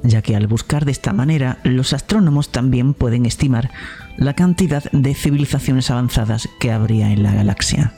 ya 0.05 0.23
que 0.23 0.37
al 0.37 0.47
buscar 0.47 0.85
de 0.85 0.93
esta 0.93 1.13
manera 1.13 1.59
los 1.65 1.93
astrónomos 1.93 2.53
también 2.53 2.95
pueden 2.95 3.27
estimar 3.27 3.73
la 4.17 4.35
cantidad 4.35 4.85
de 4.93 5.13
civilizaciones 5.13 5.91
avanzadas 5.91 6.49
que 6.61 6.71
habría 6.71 7.11
en 7.11 7.25
la 7.25 7.35
galaxia. 7.35 7.93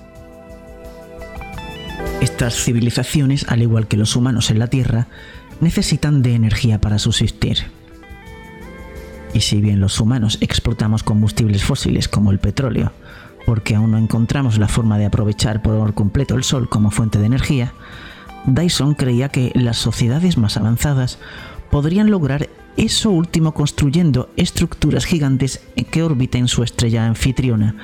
Estas 2.23 2.55
civilizaciones, 2.55 3.45
al 3.47 3.61
igual 3.61 3.89
que 3.89 3.99
los 3.99 4.17
humanos 4.17 4.51
en 4.51 4.59
la 4.59 4.69
Tierra, 4.69 5.09
necesitan 5.61 6.23
de 6.23 6.35
energía 6.35 6.81
para 6.81 6.99
subsistir. 6.99 7.82
Y 9.35 9.41
si 9.41 9.61
bien 9.61 9.81
los 9.81 9.99
humanos 10.01 10.39
explotamos 10.41 11.03
combustibles 11.03 11.65
fósiles 11.65 12.09
como 12.09 12.31
el 12.31 12.39
petróleo, 12.39 12.93
porque 13.47 13.75
aún 13.75 13.93
no 13.93 13.99
encontramos 13.99 14.59
la 14.59 14.69
forma 14.69 14.99
de 14.99 15.07
aprovechar 15.07 15.63
por 15.63 15.95
completo 15.95 16.35
el 16.35 16.45
Sol 16.45 16.69
como 16.69 16.91
fuente 16.91 17.19
de 17.19 17.27
energía, 17.27 17.73
Dyson 18.47 18.95
creía 18.95 19.29
que 19.29 19.53
las 19.55 19.79
sociedades 19.79 20.37
más 20.37 20.57
avanzadas 20.57 21.19
podrían 21.71 22.11
lograr 22.11 22.49
eso 22.77 23.11
último 23.11 23.53
construyendo 23.55 24.31
estructuras 24.37 25.05
gigantes 25.05 25.63
que 25.91 26.03
orbiten 26.03 26.49
su 26.49 26.63
estrella 26.63 27.07
anfitriona, 27.07 27.77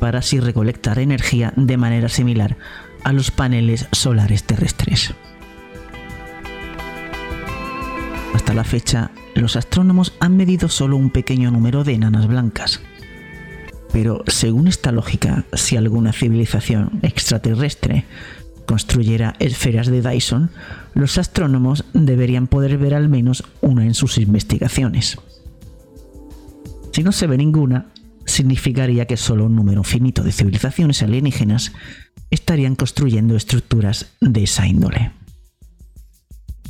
para 0.00 0.18
así 0.18 0.40
recolectar 0.40 0.98
energía 0.98 1.52
de 1.56 1.76
manera 1.76 2.08
similar 2.08 2.56
a 3.04 3.12
los 3.12 3.30
paneles 3.30 3.86
solares 3.92 4.44
terrestres. 4.44 5.14
Hasta 8.34 8.54
la 8.54 8.64
fecha, 8.64 9.10
los 9.34 9.56
astrónomos 9.56 10.12
han 10.20 10.36
medido 10.36 10.68
solo 10.68 10.96
un 10.96 11.10
pequeño 11.10 11.50
número 11.50 11.84
de 11.84 11.94
enanas 11.94 12.26
blancas. 12.26 12.80
Pero 13.92 14.24
según 14.26 14.66
esta 14.68 14.92
lógica, 14.92 15.44
si 15.52 15.76
alguna 15.76 16.12
civilización 16.12 16.98
extraterrestre 17.02 18.04
construyera 18.66 19.34
esferas 19.38 19.86
de 19.86 20.02
Dyson, 20.02 20.50
los 20.94 21.18
astrónomos 21.18 21.84
deberían 21.92 22.46
poder 22.46 22.78
ver 22.78 22.94
al 22.94 23.08
menos 23.08 23.44
una 23.60 23.84
en 23.84 23.94
sus 23.94 24.18
investigaciones. 24.18 25.18
Si 26.92 27.02
no 27.02 27.12
se 27.12 27.26
ve 27.26 27.36
ninguna, 27.36 27.86
significaría 28.24 29.06
que 29.06 29.16
solo 29.16 29.46
un 29.46 29.56
número 29.56 29.84
finito 29.84 30.22
de 30.22 30.32
civilizaciones 30.32 31.02
alienígenas 31.02 31.72
estarían 32.30 32.74
construyendo 32.74 33.36
estructuras 33.36 34.12
de 34.20 34.44
esa 34.44 34.66
índole. 34.66 35.12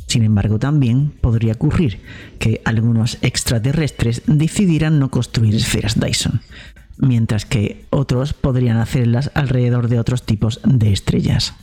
Sin 0.07 0.23
embargo, 0.23 0.59
también 0.59 1.11
podría 1.21 1.53
ocurrir 1.53 2.01
que 2.39 2.61
algunos 2.65 3.17
extraterrestres 3.21 4.21
decidieran 4.27 4.99
no 4.99 5.09
construir 5.09 5.55
esferas 5.55 5.99
Dyson, 5.99 6.41
mientras 6.97 7.45
que 7.45 7.85
otros 7.89 8.33
podrían 8.33 8.77
hacerlas 8.77 9.31
alrededor 9.33 9.87
de 9.87 9.99
otros 9.99 10.23
tipos 10.23 10.61
de 10.63 10.93
estrellas. 10.93 11.53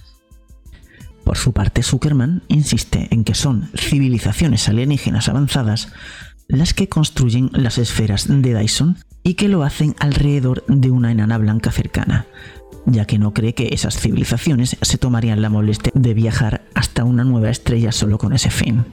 Por 1.24 1.38
su 1.38 1.52
parte, 1.52 1.82
Zuckerman 1.82 2.42
insiste 2.48 3.08
en 3.10 3.24
que 3.24 3.34
son 3.34 3.70
civilizaciones 3.76 4.68
alienígenas 4.68 5.28
avanzadas 5.28 5.92
las 6.48 6.74
que 6.74 6.88
construyen 6.88 7.50
las 7.52 7.78
esferas 7.78 8.26
de 8.28 8.58
Dyson 8.58 8.98
y 9.22 9.34
que 9.34 9.48
lo 9.48 9.62
hacen 9.62 9.94
alrededor 10.00 10.64
de 10.66 10.90
una 10.90 11.12
enana 11.12 11.38
blanca 11.38 11.70
cercana, 11.70 12.26
ya 12.86 13.04
que 13.04 13.18
no 13.18 13.32
cree 13.32 13.54
que 13.54 13.68
esas 13.72 13.98
civilizaciones 13.98 14.76
se 14.80 14.98
tomarían 14.98 15.42
la 15.42 15.48
molestia 15.48 15.92
de 15.94 16.14
viajar 16.14 16.62
hasta 16.74 17.04
una 17.04 17.24
nueva 17.24 17.50
estrella 17.50 17.92
solo 17.92 18.18
con 18.18 18.32
ese 18.32 18.50
fin. 18.50 18.84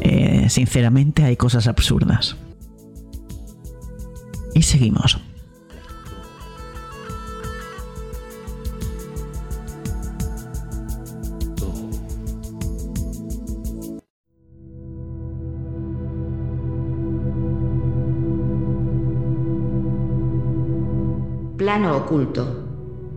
Eh, 0.00 0.48
sinceramente 0.48 1.24
hay 1.24 1.36
cosas 1.36 1.66
absurdas. 1.66 2.36
Y 4.54 4.62
seguimos. 4.62 5.18
Oculto. 21.96 22.64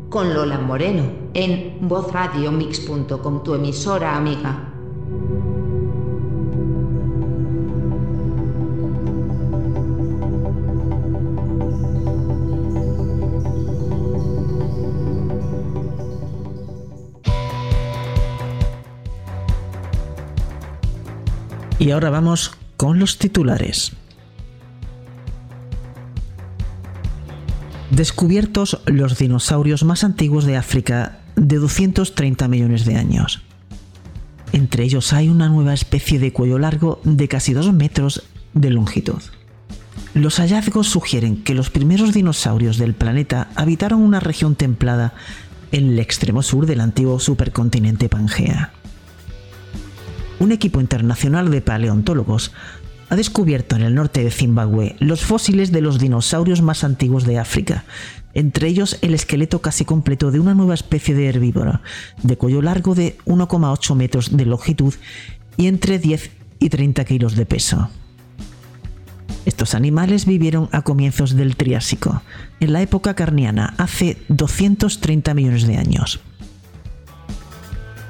Con 0.10 0.34
Lola 0.34 0.58
Moreno 0.58 1.04
en 1.34 1.88
vozradiomix.com, 1.88 3.44
tu 3.44 3.54
emisora 3.54 4.15
amiga. 4.15 4.65
Y 21.80 21.92
ahora 21.92 22.10
vamos 22.10 22.52
con 22.76 23.00
los 23.00 23.18
titulares. 23.18 23.94
Descubiertos 28.00 28.80
los 28.86 29.18
dinosaurios 29.18 29.84
más 29.84 30.06
antiguos 30.06 30.46
de 30.46 30.56
África 30.56 31.20
de 31.36 31.58
230 31.58 32.48
millones 32.48 32.86
de 32.86 32.96
años. 32.96 33.42
Entre 34.54 34.86
ellos 34.86 35.12
hay 35.12 35.28
una 35.28 35.50
nueva 35.50 35.74
especie 35.74 36.18
de 36.18 36.32
cuello 36.32 36.60
largo 36.60 37.02
de 37.04 37.28
casi 37.28 37.52
2 37.52 37.74
metros 37.74 38.24
de 38.54 38.70
longitud. 38.70 39.22
Los 40.14 40.38
hallazgos 40.40 40.88
sugieren 40.88 41.44
que 41.44 41.54
los 41.54 41.70
primeros 41.70 42.14
dinosaurios 42.14 42.78
del 42.78 42.94
planeta 42.94 43.50
habitaron 43.56 44.02
una 44.02 44.22
región 44.22 44.56
templada 44.56 45.14
en 45.74 45.90
el 45.90 46.00
extremo 46.00 46.42
sur 46.42 46.68
del 46.68 46.80
antiguo 46.80 47.20
supercontinente 47.20 48.08
Pangea. 48.08 48.72
Un 50.40 50.54
equipo 50.54 50.80
internacional 50.80 51.52
de 51.52 51.60
paleontólogos 51.60 52.54
ha 53.10 53.15
descubierto 53.15 53.76
en 53.76 53.82
el 53.82 53.95
norte 53.95 54.24
de 54.24 54.32
Zimbabue 54.32 54.95
los 55.00 55.24
fósiles 55.24 55.72
de 55.72 55.82
los 55.82 56.00
dinosaurios 56.00 56.62
más 56.62 56.84
antiguos 56.84 57.26
de 57.26 57.39
África, 57.39 57.86
entre 58.34 58.67
ellos 58.67 58.98
el 59.02 59.13
esqueleto 59.13 59.62
casi 59.62 59.86
completo 59.86 60.32
de 60.32 60.39
una 60.39 60.54
nueva 60.54 60.76
especie 60.76 61.15
de 61.15 61.28
herbívoro, 61.28 61.82
de 62.22 62.38
cuello 62.38 62.62
largo 62.62 62.95
de 62.95 63.17
1,8 63.26 63.95
metros 63.95 64.38
de 64.38 64.45
longitud 64.45 64.93
y 65.58 65.67
entre 65.67 66.00
10 66.00 66.32
y 66.60 66.69
30 66.69 67.06
kilos 67.06 67.36
de 67.36 67.45
peso. 67.45 67.89
Estos 69.45 69.74
animales 69.74 70.26
vivieron 70.26 70.69
a 70.72 70.84
comienzos 70.84 71.36
del 71.36 71.56
Triásico, 71.56 72.22
en 72.60 72.74
la 72.74 72.82
época 72.82 73.15
carniana, 73.15 73.74
hace 73.78 74.17
230 74.28 75.34
millones 75.34 75.65
de 75.65 75.78
años. 75.78 76.19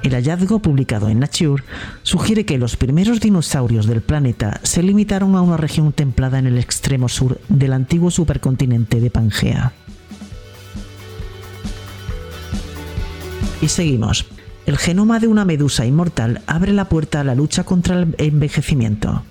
El 0.02 0.14
hallazgo 0.14 0.60
publicado 0.60 1.10
en 1.10 1.20
Nature 1.20 1.62
sugiere 2.02 2.46
que 2.46 2.56
los 2.56 2.76
primeros 2.76 3.20
dinosaurios 3.20 3.86
del 3.86 4.00
planeta 4.00 4.58
se 4.62 4.82
limitaron 4.82 5.36
a 5.36 5.42
una 5.42 5.58
región 5.58 5.92
templada 5.92 6.38
en 6.38 6.46
el 6.46 6.56
extremo 6.56 7.08
sur 7.08 7.38
del 7.48 7.74
antiguo 7.74 8.10
supercontinente 8.10 9.00
de 9.00 9.10
Pangea. 9.10 9.72
Y 13.60 13.68
seguimos. 13.68 14.26
El 14.64 14.78
genoma 14.78 15.18
de 15.18 15.26
una 15.26 15.44
medusa 15.44 15.84
inmortal 15.84 16.42
abre 16.46 16.72
la 16.72 16.88
puerta 16.88 17.20
a 17.20 17.24
la 17.24 17.34
lucha 17.34 17.64
contra 17.64 17.98
el 17.98 18.14
envejecimiento. 18.18 19.22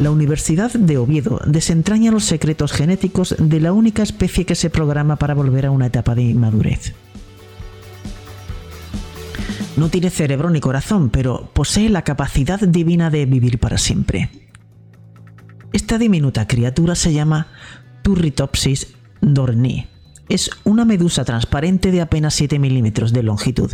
La 0.00 0.10
Universidad 0.10 0.72
de 0.72 0.96
Oviedo 0.96 1.40
desentraña 1.46 2.10
los 2.10 2.24
secretos 2.24 2.72
genéticos 2.72 3.36
de 3.38 3.60
la 3.60 3.72
única 3.72 4.02
especie 4.02 4.46
que 4.46 4.54
se 4.54 4.70
programa 4.70 5.16
para 5.16 5.34
volver 5.34 5.66
a 5.66 5.70
una 5.70 5.86
etapa 5.86 6.14
de 6.14 6.22
inmadurez. 6.22 6.94
No 9.76 9.88
tiene 9.88 10.10
cerebro 10.10 10.50
ni 10.50 10.60
corazón, 10.60 11.10
pero 11.10 11.50
posee 11.52 11.88
la 11.88 12.02
capacidad 12.02 12.60
divina 12.60 13.10
de 13.10 13.26
vivir 13.26 13.58
para 13.58 13.78
siempre. 13.78 14.30
Esta 15.72 15.98
diminuta 15.98 16.46
criatura 16.46 16.94
se 16.94 17.12
llama 17.12 17.46
Turritopsis 18.02 18.94
dorni. 19.20 19.86
Es 20.28 20.50
una 20.64 20.84
medusa 20.84 21.24
transparente 21.24 21.90
de 21.90 22.00
apenas 22.00 22.34
7 22.34 22.58
milímetros 22.58 23.12
de 23.12 23.22
longitud 23.22 23.72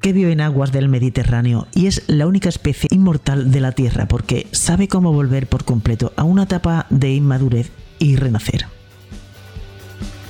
que 0.00 0.12
vive 0.12 0.32
en 0.32 0.42
aguas 0.42 0.70
del 0.70 0.88
Mediterráneo 0.88 1.66
y 1.74 1.86
es 1.86 2.02
la 2.08 2.26
única 2.26 2.50
especie 2.50 2.88
inmortal 2.92 3.50
de 3.50 3.60
la 3.60 3.72
Tierra 3.72 4.06
porque 4.06 4.46
sabe 4.52 4.86
cómo 4.86 5.12
volver 5.12 5.46
por 5.46 5.64
completo 5.64 6.12
a 6.16 6.24
una 6.24 6.42
etapa 6.42 6.86
de 6.90 7.14
inmadurez 7.14 7.70
y 7.98 8.16
renacer. 8.16 8.66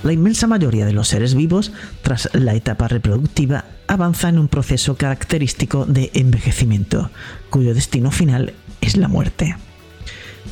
La 0.04 0.12
inmensa 0.12 0.46
mayoría 0.46 0.84
de 0.84 0.92
los 0.92 1.08
seres 1.08 1.34
vivos, 1.34 1.72
tras 2.02 2.28
la 2.34 2.54
etapa 2.54 2.88
reproductiva, 2.88 3.64
avanza 3.86 4.28
en 4.28 4.38
un 4.38 4.48
proceso 4.48 4.96
característico 4.96 5.86
de 5.86 6.10
envejecimiento, 6.12 7.10
cuyo 7.48 7.72
destino 7.72 8.10
final 8.10 8.52
es 8.82 8.98
la 8.98 9.08
muerte. 9.08 9.56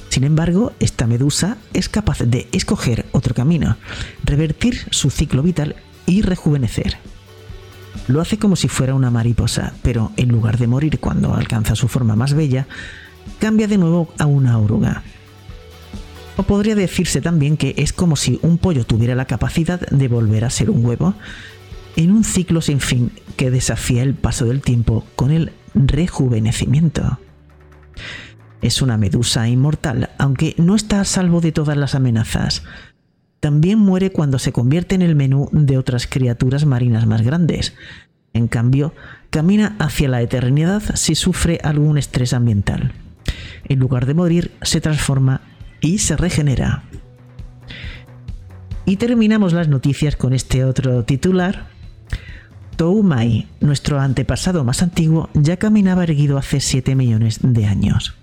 Sin 0.09 0.25
embargo, 0.25 0.73
esta 0.81 1.07
medusa 1.07 1.59
es 1.75 1.91
capaz 1.91 2.21
de 2.21 2.49
escoger 2.53 3.05
otro 3.13 3.35
camino, 3.35 3.77
revertir 4.25 4.87
su 4.91 5.11
ciclo 5.11 5.43
vital 5.43 5.77
y 6.07 6.23
rejuvenecer. 6.23 6.97
Lo 8.09 8.23
hace 8.23 8.39
como 8.39 8.57
si 8.57 8.69
fuera 8.69 8.95
una 8.95 9.11
mariposa, 9.11 9.75
pero 9.83 10.13
en 10.17 10.31
lugar 10.31 10.57
de 10.57 10.67
morir 10.67 10.99
cuando 10.99 11.35
alcanza 11.35 11.77
su 11.77 11.89
forma 11.89 12.17
más 12.17 12.33
bella, 12.33 12.67
cambia 13.39 13.69
de 13.69 13.77
nuevo 13.77 14.15
a 14.19 14.25
una 14.25 14.59
oruga. 14.59 15.03
O 16.37 16.45
podría 16.45 16.75
decirse 16.75 17.21
también 17.21 17.57
que 17.57 17.75
es 17.77 17.93
como 17.93 18.17
si 18.17 18.39
un 18.43 18.59
pollo 18.59 18.85
tuviera 18.85 19.15
la 19.15 19.27
capacidad 19.27 19.81
de 19.81 20.09
volver 20.09 20.45
a 20.45 20.51
ser 20.51 20.71
un 20.71 20.85
huevo 20.85 21.15
en 21.97 22.11
un 22.11 22.25
ciclo 22.25 22.61
sin 22.61 22.81
fin 22.81 23.13
que 23.37 23.51
desafía 23.51 24.03
el 24.03 24.15
paso 24.15 24.47
del 24.47 24.63
tiempo 24.63 25.05
con 25.15 25.31
el 25.31 25.53
rejuvenecimiento. 25.75 27.19
Es 28.63 28.81
una 28.81 28.97
medusa 28.97 29.49
inmortal, 29.49 30.11
aunque 30.19 30.55
no 30.57 30.77
está 30.77 31.01
a 31.01 31.05
salvo 31.05 31.41
de 31.41 31.53
todas 31.53 31.77
las 31.77 31.95
amenazas. 31.95 32.63
También 33.41 33.79
muere 33.79 34.11
cuando 34.11 34.39
se 34.39 34.53
convierte 34.53 34.95
en 34.95 35.03
el 35.03 35.17
menú 35.17 35.49
de 35.53 35.77
otras 35.77 36.07
criaturas 36.07 36.65
marinas 36.65 37.07
más 37.07 37.23
grandes, 37.23 37.75
En 38.35 38.49
cambio, 38.49 38.95
camina 39.29 39.77
hacia 39.79 40.09
la 40.09 40.23
eternidad 40.23 40.83
si 40.95 41.15
sufre 41.15 41.61
algún 41.63 41.99
estrés 41.99 42.33
ambiental. 42.33 42.93
En 43.69 43.79
lugar 43.79 44.07
de 44.07 44.15
morir, 44.15 44.53
se 44.63 44.81
transforma 44.81 45.43
y 45.83 45.99
se 45.99 46.17
regenera. 46.17 46.85
Y 48.87 48.97
terminamos 48.97 49.53
las 49.53 49.69
noticias 49.69 50.17
con 50.17 50.33
este 50.33 50.65
otro 50.65 51.05
titular. 51.05 51.67
Toumai, 52.77 53.49
nuestro 53.61 54.01
antepasado 54.01 54.65
más 54.65 54.83
antiguo, 54.83 55.29
ya 55.35 55.59
caminaba 55.59 56.05
erguido 56.05 56.39
hace 56.39 56.61
7 56.61 56.95
millones 56.95 57.41
de 57.43 57.67
años. 57.67 58.15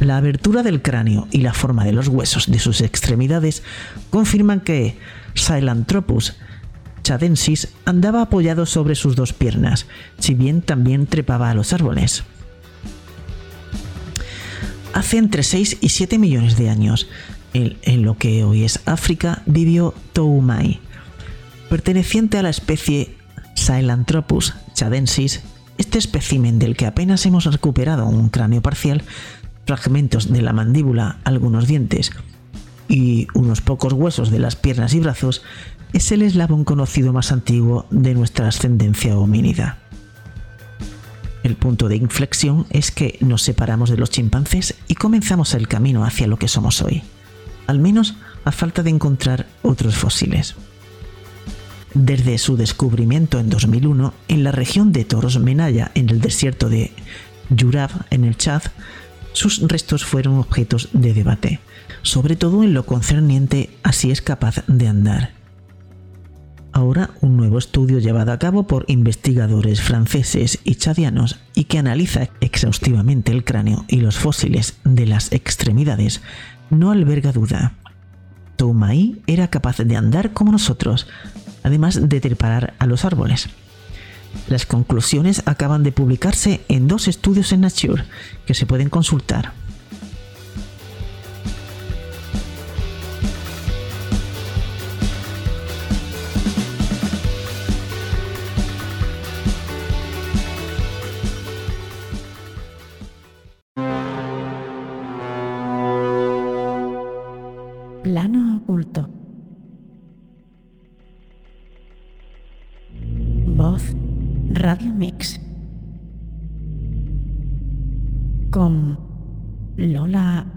La 0.00 0.18
abertura 0.18 0.62
del 0.62 0.82
cráneo 0.82 1.26
y 1.30 1.40
la 1.40 1.54
forma 1.54 1.84
de 1.84 1.92
los 1.92 2.08
huesos 2.08 2.50
de 2.50 2.58
sus 2.58 2.82
extremidades 2.82 3.62
confirman 4.10 4.60
que 4.60 4.98
Sahelanthropus 5.34 6.36
chadensis 7.02 7.68
andaba 7.84 8.20
apoyado 8.22 8.66
sobre 8.66 8.94
sus 8.94 9.16
dos 9.16 9.32
piernas, 9.32 9.86
si 10.18 10.34
bien 10.34 10.60
también 10.60 11.06
trepaba 11.06 11.50
a 11.50 11.54
los 11.54 11.72
árboles. 11.72 12.24
Hace 14.96 15.18
entre 15.18 15.42
6 15.42 15.76
y 15.82 15.90
7 15.90 16.18
millones 16.18 16.56
de 16.56 16.70
años, 16.70 17.06
en, 17.52 18.02
lo 18.02 18.16
que 18.16 18.44
hoy 18.44 18.64
es 18.64 18.80
África, 18.86 19.42
vivió 19.44 19.92
Toumai, 20.14 20.80
perteneciente 21.68 22.38
a 22.38 22.42
la 22.42 22.48
especie 22.48 23.14
Sahelanthropus 23.54 24.54
chadensis. 24.72 25.42
Este 25.76 25.98
espécimen 25.98 26.58
del 26.58 26.76
que 26.76 26.86
apenas 26.86 27.26
hemos 27.26 27.44
recuperado 27.44 28.06
un 28.06 28.30
cráneo 28.30 28.62
parcial 28.62 29.02
fragmentos 29.66 30.32
de 30.32 30.40
la 30.40 30.54
mandíbula, 30.54 31.18
algunos 31.24 31.66
dientes 31.66 32.12
y 32.88 33.26
unos 33.34 33.60
pocos 33.60 33.92
huesos 33.92 34.30
de 34.30 34.38
las 34.38 34.56
piernas 34.56 34.94
y 34.94 35.00
brazos, 35.00 35.42
es 35.92 36.10
el 36.10 36.22
eslabón 36.22 36.64
conocido 36.64 37.12
más 37.12 37.32
antiguo 37.32 37.84
de 37.90 38.14
nuestra 38.14 38.48
ascendencia 38.48 39.18
homínida. 39.18 39.76
El 41.46 41.54
punto 41.54 41.88
de 41.88 41.94
inflexión 41.94 42.66
es 42.70 42.90
que 42.90 43.18
nos 43.20 43.42
separamos 43.42 43.88
de 43.88 43.96
los 43.96 44.10
chimpancés 44.10 44.74
y 44.88 44.96
comenzamos 44.96 45.54
el 45.54 45.68
camino 45.68 46.04
hacia 46.04 46.26
lo 46.26 46.40
que 46.40 46.48
somos 46.48 46.82
hoy, 46.82 47.04
al 47.68 47.78
menos 47.78 48.16
a 48.44 48.50
falta 48.50 48.82
de 48.82 48.90
encontrar 48.90 49.46
otros 49.62 49.94
fósiles. 49.94 50.56
Desde 51.94 52.38
su 52.38 52.56
descubrimiento 52.56 53.38
en 53.38 53.48
2001 53.48 54.12
en 54.26 54.42
la 54.42 54.50
región 54.50 54.90
de 54.90 55.04
Toros 55.04 55.38
Menaya, 55.38 55.92
en 55.94 56.10
el 56.10 56.20
desierto 56.20 56.68
de 56.68 56.90
Yurab, 57.50 57.92
en 58.10 58.24
el 58.24 58.36
Chad, 58.36 58.62
sus 59.32 59.60
restos 59.68 60.04
fueron 60.04 60.38
objetos 60.38 60.88
de 60.94 61.14
debate, 61.14 61.60
sobre 62.02 62.34
todo 62.34 62.64
en 62.64 62.74
lo 62.74 62.86
concerniente 62.86 63.70
a 63.84 63.92
si 63.92 64.10
es 64.10 64.20
capaz 64.20 64.64
de 64.66 64.88
andar. 64.88 65.35
Ahora, 66.76 67.08
un 67.22 67.38
nuevo 67.38 67.56
estudio 67.56 68.00
llevado 68.00 68.32
a 68.32 68.38
cabo 68.38 68.66
por 68.66 68.84
investigadores 68.88 69.80
franceses 69.80 70.58
y 70.62 70.74
chadianos 70.74 71.40
y 71.54 71.64
que 71.64 71.78
analiza 71.78 72.28
exhaustivamente 72.42 73.32
el 73.32 73.44
cráneo 73.44 73.86
y 73.88 74.00
los 74.00 74.18
fósiles 74.18 74.76
de 74.84 75.06
las 75.06 75.32
extremidades 75.32 76.20
no 76.68 76.90
alberga 76.90 77.32
duda. 77.32 77.72
Toumai 78.56 79.22
era 79.26 79.48
capaz 79.48 79.78
de 79.78 79.96
andar 79.96 80.34
como 80.34 80.52
nosotros, 80.52 81.06
además 81.62 82.10
de 82.10 82.20
trepar 82.20 82.74
a 82.78 82.86
los 82.86 83.06
árboles. 83.06 83.48
Las 84.46 84.66
conclusiones 84.66 85.44
acaban 85.46 85.82
de 85.82 85.92
publicarse 85.92 86.60
en 86.68 86.88
dos 86.88 87.08
estudios 87.08 87.52
en 87.52 87.62
Nature 87.62 88.04
que 88.44 88.52
se 88.52 88.66
pueden 88.66 88.90
consultar. 88.90 89.54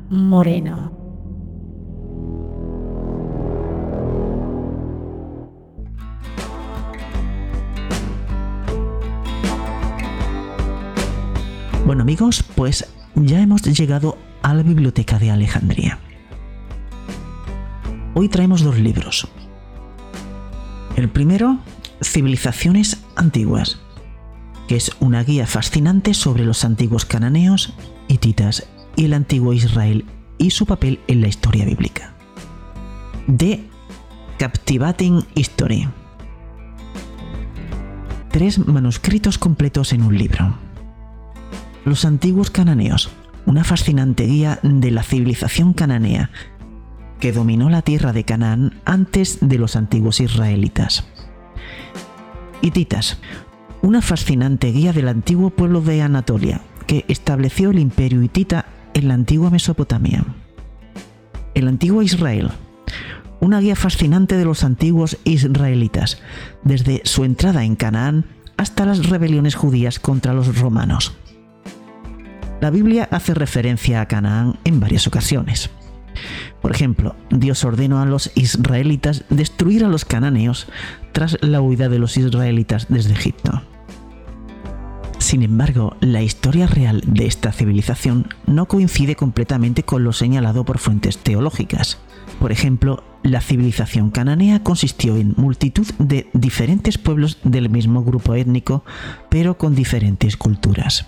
Moreno. 0.10 0.92
Bueno 11.86 12.02
amigos, 12.02 12.44
pues 12.56 12.92
ya 13.16 13.40
hemos 13.40 13.62
llegado 13.64 14.18
a 14.42 14.54
la 14.56 14.64
biblioteca 14.64 15.20
de 15.20 15.30
Alejandría. 15.30 16.00
Hoy 18.16 18.30
traemos 18.30 18.64
dos 18.64 18.80
libros. 18.80 19.28
El 20.96 21.10
primero, 21.10 21.60
Civilizaciones 22.02 23.04
Antiguas, 23.16 23.80
que 24.68 24.76
es 24.76 24.92
una 25.00 25.24
guía 25.24 25.46
fascinante 25.46 26.16
sobre 26.16 26.46
los 26.46 26.66
antiguos 26.66 27.06
cananeos, 27.06 27.74
hititas 28.08 28.68
y 29.00 29.06
el 29.06 29.14
antiguo 29.14 29.54
Israel 29.54 30.04
y 30.38 30.50
su 30.50 30.66
papel 30.66 31.00
en 31.08 31.22
la 31.22 31.30
historia 31.30 31.64
bíblica. 31.64 32.12
De 33.28 33.64
Captivating 34.38 35.26
History. 35.36 35.88
Tres 38.30 38.60
manuscritos 38.60 39.38
completos 39.38 39.94
en 39.94 40.04
un 40.04 40.18
libro. 40.18 40.54
Los 41.86 42.04
antiguos 42.04 42.52
cananeos, 42.52 43.10
una 43.46 43.64
fascinante 43.64 44.26
guía 44.26 44.60
de 44.64 44.92
la 44.92 45.04
civilización 45.04 45.72
cananea 45.72 46.30
que 47.22 47.32
dominó 47.32 47.70
la 47.70 47.84
tierra 47.84 48.12
de 48.12 48.26
Canaán 48.26 48.82
antes 48.84 49.38
de 49.40 49.60
los 49.60 49.78
antiguos 49.78 50.20
israelitas. 50.20 51.08
Hititas, 52.62 53.18
una 53.82 54.02
fascinante 54.02 54.74
guía 54.74 54.92
del 54.92 55.08
antiguo 55.08 55.52
pueblo 55.52 55.80
de 55.80 56.02
Anatolia, 56.02 56.60
que 56.86 57.06
estableció 57.08 57.72
el 57.72 57.80
imperio 57.80 58.22
hitita 58.22 58.66
en 58.94 59.08
la 59.08 59.14
antigua 59.14 59.50
Mesopotamia. 59.50 60.24
El 61.54 61.68
antiguo 61.68 62.02
Israel, 62.02 62.52
una 63.40 63.60
guía 63.60 63.76
fascinante 63.76 64.38
de 64.38 64.46
los 64.46 64.64
antiguos 64.64 65.18
israelitas, 65.24 66.22
desde 66.64 67.02
su 67.06 67.24
entrada 67.24 67.64
en 67.64 67.76
Canaán 67.76 68.26
hasta 68.58 68.86
las 68.86 69.10
rebeliones 69.10 69.56
judías 69.56 70.00
contra 70.00 70.34
los 70.34 70.60
romanos. 70.60 71.14
La 72.62 72.70
Biblia 72.70 73.08
hace 73.12 73.34
referencia 73.34 74.02
a 74.02 74.08
Canaán 74.08 74.60
en 74.66 74.80
varias 74.80 75.08
ocasiones. 75.08 75.70
Por 76.62 76.72
ejemplo, 76.72 77.16
Dios 77.30 77.64
ordenó 77.64 78.02
a 78.02 78.06
los 78.06 78.32
israelitas 78.36 79.24
destruir 79.30 79.86
a 79.86 79.88
los 79.88 80.04
cananeos 80.04 80.68
tras 81.14 81.38
la 81.42 81.62
huida 81.62 81.88
de 81.88 82.00
los 82.00 82.18
israelitas 82.18 82.88
desde 82.90 83.14
Egipto. 83.14 83.62
Sin 85.30 85.44
embargo, 85.44 85.96
la 86.02 86.24
historia 86.24 86.66
real 86.66 87.04
de 87.06 87.28
esta 87.28 87.52
civilización 87.52 88.34
no 88.48 88.66
coincide 88.66 89.16
completamente 89.16 89.84
con 89.84 90.04
lo 90.04 90.12
señalado 90.12 90.66
por 90.66 90.80
fuentes 90.80 91.20
teológicas. 91.20 92.00
Por 92.40 92.52
ejemplo, 92.52 93.04
la 93.22 93.40
civilización 93.40 94.10
cananea 94.10 94.64
consistió 94.64 95.18
en 95.18 95.36
multitud 95.38 95.86
de 96.00 96.32
diferentes 96.34 96.98
pueblos 96.98 97.38
del 97.44 97.70
mismo 97.70 98.04
grupo 98.04 98.34
étnico, 98.34 98.84
pero 99.30 99.56
con 99.60 99.76
diferentes 99.76 100.36
culturas. 100.36 101.06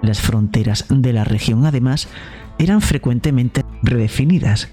Las 0.00 0.20
fronteras 0.20 0.84
de 0.88 1.12
la 1.12 1.24
región 1.24 1.66
además 1.66 2.06
eran 2.60 2.80
frecuentemente 2.80 3.64
redefinidas. 3.82 4.68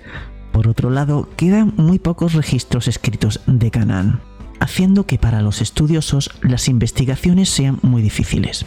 Por 0.51 0.68
otro 0.68 0.91
lado, 0.91 1.28
quedan 1.38 1.74
muy 1.76 1.97
pocos 1.97 2.34
registros 2.34 2.88
escritos 2.88 3.41
de 3.47 3.72
Canaán, 3.72 4.22
haciendo 4.60 5.06
que 5.06 5.18
para 5.18 5.41
los 5.41 5.62
estudiosos 5.62 6.32
las 6.41 6.68
investigaciones 6.68 7.49
sean 7.49 7.80
muy 7.82 8.01
difíciles. 8.01 8.66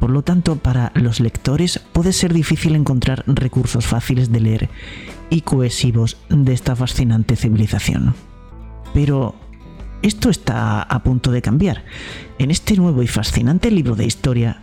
Por 0.00 0.10
lo 0.10 0.22
tanto, 0.22 0.56
para 0.56 0.92
los 0.94 1.20
lectores 1.20 1.80
puede 1.92 2.12
ser 2.12 2.32
difícil 2.32 2.76
encontrar 2.76 3.24
recursos 3.26 3.86
fáciles 3.86 4.30
de 4.30 4.40
leer 4.40 4.68
y 5.30 5.40
cohesivos 5.40 6.16
de 6.28 6.52
esta 6.52 6.76
fascinante 6.76 7.36
civilización. 7.36 8.14
Pero 8.94 9.34
esto 10.02 10.30
está 10.30 10.82
a 10.82 11.02
punto 11.02 11.32
de 11.32 11.42
cambiar. 11.42 11.84
En 12.38 12.50
este 12.50 12.76
nuevo 12.76 13.02
y 13.02 13.08
fascinante 13.08 13.70
libro 13.70 13.96
de 13.96 14.06
historia, 14.06 14.62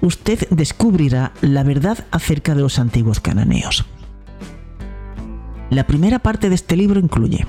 usted 0.00 0.48
descubrirá 0.50 1.32
la 1.40 1.62
verdad 1.62 2.04
acerca 2.10 2.54
de 2.54 2.62
los 2.62 2.78
antiguos 2.80 3.20
cananeos. 3.20 3.84
La 5.70 5.86
primera 5.86 6.18
parte 6.18 6.48
de 6.48 6.56
este 6.56 6.76
libro 6.76 7.00
incluye 7.00 7.46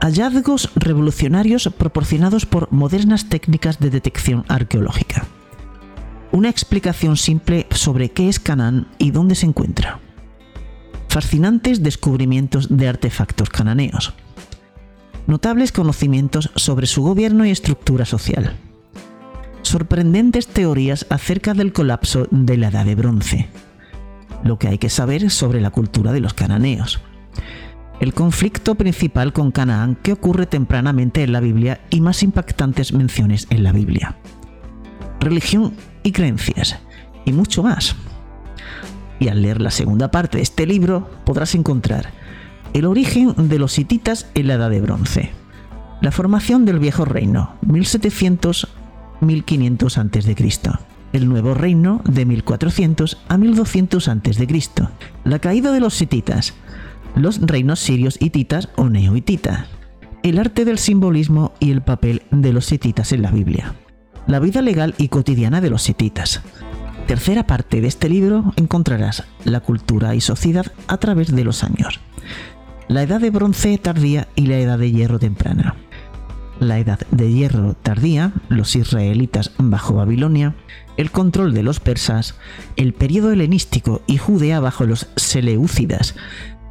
hallazgos 0.00 0.70
revolucionarios 0.74 1.68
proporcionados 1.76 2.46
por 2.46 2.72
modernas 2.72 3.28
técnicas 3.28 3.78
de 3.78 3.90
detección 3.90 4.44
arqueológica. 4.48 5.26
Una 6.30 6.50
explicación 6.50 7.16
simple 7.16 7.66
sobre 7.70 8.10
qué 8.10 8.28
es 8.28 8.38
Canaán 8.38 8.88
y 8.98 9.10
dónde 9.10 9.34
se 9.34 9.46
encuentra. 9.46 10.00
Fascinantes 11.08 11.82
descubrimientos 11.82 12.68
de 12.76 12.88
artefactos 12.88 13.48
cananeos. 13.50 14.14
notables 15.26 15.72
conocimientos 15.72 16.50
sobre 16.56 16.86
su 16.86 17.02
gobierno 17.02 17.44
y 17.44 17.50
estructura 17.50 18.06
social. 18.06 18.56
Sorprendentes 19.62 20.46
teorías 20.46 21.06
acerca 21.10 21.52
del 21.52 21.72
colapso 21.72 22.28
de 22.30 22.56
la 22.56 22.68
Edad 22.68 22.86
de 22.86 22.94
Bronce. 22.94 23.48
Lo 24.42 24.58
que 24.58 24.68
hay 24.68 24.78
que 24.78 24.88
saber 24.88 25.30
sobre 25.30 25.60
la 25.60 25.70
cultura 25.70 26.12
de 26.12 26.20
los 26.20 26.32
cananeos. 26.32 27.00
El 28.00 28.14
conflicto 28.14 28.76
principal 28.76 29.32
con 29.32 29.50
Canaán 29.50 29.96
que 29.96 30.12
ocurre 30.12 30.46
tempranamente 30.46 31.24
en 31.24 31.32
la 31.32 31.40
Biblia 31.40 31.80
y 31.90 32.00
más 32.00 32.22
impactantes 32.22 32.92
menciones 32.92 33.48
en 33.50 33.64
la 33.64 33.72
Biblia. 33.72 34.16
Religión 35.20 35.74
y 36.04 36.12
creencias. 36.12 36.78
Y 37.24 37.32
mucho 37.32 37.64
más. 37.64 37.96
Y 39.18 39.26
al 39.28 39.42
leer 39.42 39.60
la 39.60 39.72
segunda 39.72 40.12
parte 40.12 40.38
de 40.38 40.44
este 40.44 40.64
libro 40.64 41.10
podrás 41.24 41.56
encontrar 41.56 42.12
el 42.72 42.84
origen 42.84 43.34
de 43.48 43.58
los 43.58 43.76
hititas 43.78 44.28
en 44.34 44.46
la 44.46 44.54
Edad 44.54 44.70
de 44.70 44.80
Bronce, 44.80 45.32
la 46.00 46.12
formación 46.12 46.64
del 46.64 46.78
Viejo 46.78 47.04
Reino, 47.04 47.56
1700-1500 47.66 49.98
a.C., 49.98 50.36
el 51.14 51.26
Nuevo 51.28 51.54
Reino 51.54 52.02
de 52.04 52.26
1400 52.26 53.18
a 53.28 53.38
1200 53.38 54.08
a.C., 54.08 54.62
la 55.24 55.40
caída 55.40 55.72
de 55.72 55.80
los 55.80 56.00
hititas, 56.00 56.54
los 57.18 57.40
reinos 57.40 57.80
sirios 57.80 58.16
hititas 58.20 58.68
o 58.76 58.88
neohititas, 58.88 59.66
el 60.22 60.38
arte 60.38 60.64
del 60.64 60.78
simbolismo 60.78 61.52
y 61.60 61.70
el 61.70 61.82
papel 61.82 62.22
de 62.30 62.52
los 62.52 62.70
hititas 62.72 63.12
en 63.12 63.22
la 63.22 63.30
Biblia, 63.30 63.74
la 64.26 64.40
vida 64.40 64.62
legal 64.62 64.94
y 64.98 65.08
cotidiana 65.08 65.60
de 65.60 65.70
los 65.70 65.88
hititas, 65.88 66.42
tercera 67.06 67.46
parte 67.46 67.80
de 67.80 67.88
este 67.88 68.10
libro 68.10 68.52
encontrarás 68.56 69.24
la 69.44 69.60
cultura 69.60 70.14
y 70.14 70.20
sociedad 70.20 70.66
a 70.88 70.98
través 70.98 71.34
de 71.34 71.42
los 71.42 71.64
años. 71.64 72.00
La 72.86 73.02
edad 73.02 73.20
de 73.20 73.30
bronce 73.30 73.78
tardía 73.78 74.28
y 74.34 74.46
la 74.46 74.58
edad 74.58 74.78
de 74.78 74.92
hierro 74.92 75.18
temprana. 75.18 75.74
La 76.60 76.78
edad 76.78 76.98
de 77.10 77.32
hierro 77.32 77.74
tardía, 77.74 78.32
los 78.48 78.76
israelitas 78.76 79.52
bajo 79.58 79.94
Babilonia, 79.94 80.54
el 80.98 81.10
control 81.10 81.54
de 81.54 81.62
los 81.62 81.80
persas, 81.80 82.34
el 82.76 82.92
periodo 82.92 83.32
helenístico 83.32 84.02
y 84.06 84.18
Judea 84.18 84.60
bajo 84.60 84.84
los 84.84 85.08
Seleucidas, 85.16 86.14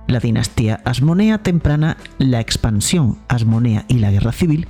la 0.07 0.19
dinastía 0.19 0.81
asmonea 0.85 1.39
temprana, 1.39 1.97
la 2.17 2.39
expansión 2.39 3.17
asmonea 3.27 3.85
y 3.87 3.95
la 3.95 4.11
guerra 4.11 4.31
civil, 4.31 4.67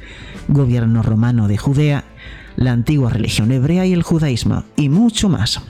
gobierno 0.47 1.03
romano 1.03 1.47
de 1.47 1.57
Judea 1.57 2.03
la 2.57 2.71
antigua 2.71 3.09
religión 3.09 3.51
hebrea 3.51 3.85
y 3.85 3.93
el 3.93 4.03
judaísmo, 4.03 4.65
y 4.75 4.89
mucho 4.89 5.29
más. 5.29 5.61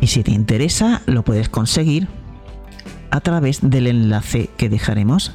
Y 0.00 0.06
si 0.06 0.22
te 0.22 0.30
interesa, 0.30 1.02
lo 1.06 1.24
puedes 1.24 1.48
conseguir 1.48 2.08
a 3.10 3.20
través 3.20 3.58
del 3.62 3.88
enlace 3.88 4.48
que 4.56 4.70
dejaremos 4.70 5.32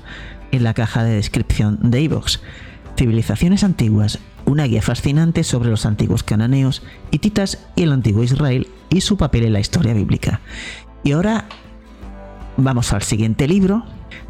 en 0.51 0.63
la 0.63 0.73
caja 0.73 1.03
de 1.03 1.13
descripción 1.13 1.91
de 1.91 2.01
iVoox. 2.01 2.39
Civilizaciones 2.97 3.63
antiguas, 3.63 4.19
una 4.45 4.63
guía 4.63 4.81
fascinante 4.81 5.43
sobre 5.43 5.69
los 5.69 5.85
antiguos 5.85 6.23
cananeos, 6.23 6.81
hititas 7.11 7.67
y 7.75 7.83
el 7.83 7.91
antiguo 7.91 8.23
Israel 8.23 8.67
y 8.89 9.01
su 9.01 9.17
papel 9.17 9.45
en 9.45 9.53
la 9.53 9.59
historia 9.59 9.93
bíblica. 9.93 10.41
Y 11.03 11.11
ahora 11.11 11.45
vamos 12.57 12.91
al 12.91 13.03
siguiente 13.03 13.47
libro, 13.47 13.83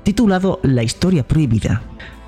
titulado 0.03 0.59
La 0.63 0.83
historia 0.83 1.27
prohibida, 1.27 1.81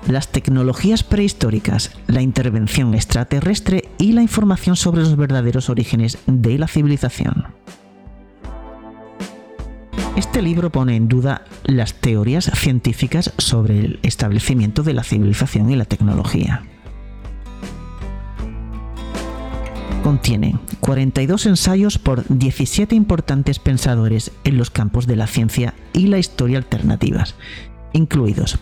las 0.08 0.28
tecnologías 0.28 1.04
prehistóricas, 1.04 1.92
la 2.06 2.22
intervención 2.22 2.94
extraterrestre 2.94 3.84
y 3.98 4.12
la 4.12 4.22
información 4.22 4.76
sobre 4.76 5.02
los 5.02 5.16
verdaderos 5.16 5.70
orígenes 5.70 6.18
de 6.26 6.58
la 6.58 6.66
civilización. 6.66 7.46
Este 10.16 10.42
libro 10.42 10.70
pone 10.70 10.96
en 10.96 11.08
duda 11.08 11.44
las 11.64 11.94
teorías 11.94 12.50
científicas 12.54 13.32
sobre 13.38 13.78
el 13.78 14.00
establecimiento 14.02 14.82
de 14.82 14.94
la 14.94 15.04
civilización 15.04 15.70
y 15.70 15.76
la 15.76 15.84
tecnología. 15.84 16.64
Contiene 20.02 20.58
42 20.80 21.46
ensayos 21.46 21.98
por 21.98 22.24
17 22.26 22.94
importantes 22.94 23.58
pensadores 23.58 24.32
en 24.44 24.56
los 24.56 24.70
campos 24.70 25.06
de 25.06 25.16
la 25.16 25.26
ciencia 25.26 25.74
y 25.92 26.06
la 26.06 26.18
historia 26.18 26.58
alternativas, 26.58 27.34
incluidos 27.92 28.58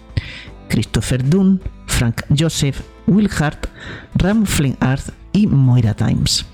Christopher 0.68 1.28
Dunn, 1.28 1.61
Frank 1.86 2.22
Joseph, 2.36 2.80
Will 3.07 3.30
Hart, 3.39 3.66
Ram 4.14 4.47
Flynn-Arth 4.47 5.11
y 5.32 5.47
Moira 5.47 5.95
Times. 5.95 6.45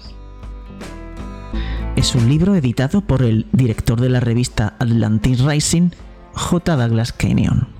Es 1.97 2.14
un 2.14 2.28
libro 2.28 2.55
editado 2.55 3.01
por 3.01 3.22
el 3.22 3.47
director 3.53 4.01
de 4.01 4.11
la 4.11 4.20
revista 4.20 4.74
Atlantis 4.78 5.41
Rising, 5.41 5.91
J. 6.35 6.76
Douglas 6.76 7.12
Kenyon. 7.12 7.74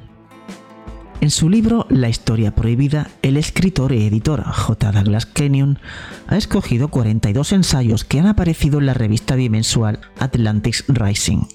En 1.24 1.30
su 1.30 1.48
libro 1.48 1.86
La 1.88 2.10
historia 2.10 2.54
prohibida, 2.54 3.08
el 3.22 3.38
escritor 3.38 3.92
y 3.92 4.04
editor 4.04 4.44
J. 4.44 4.92
Douglas 4.92 5.24
Kenyon 5.24 5.78
ha 6.26 6.36
escogido 6.36 6.88
42 6.88 7.52
ensayos 7.52 8.04
que 8.04 8.20
han 8.20 8.26
aparecido 8.26 8.78
en 8.78 8.84
la 8.84 8.92
revista 8.92 9.34
bimensual 9.34 10.00
Atlantis 10.18 10.84
Rising 10.86 11.46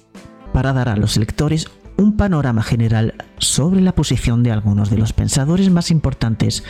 para 0.52 0.72
dar 0.72 0.88
a 0.88 0.96
los 0.96 1.16
lectores 1.16 1.68
un 1.96 2.16
panorama 2.16 2.64
general 2.64 3.14
sobre 3.38 3.80
la 3.80 3.94
posición 3.94 4.42
de 4.42 4.50
algunos 4.50 4.90
de 4.90 4.98
los 4.98 5.12
pensadores 5.12 5.70
más 5.70 5.92
importantes 5.92 6.64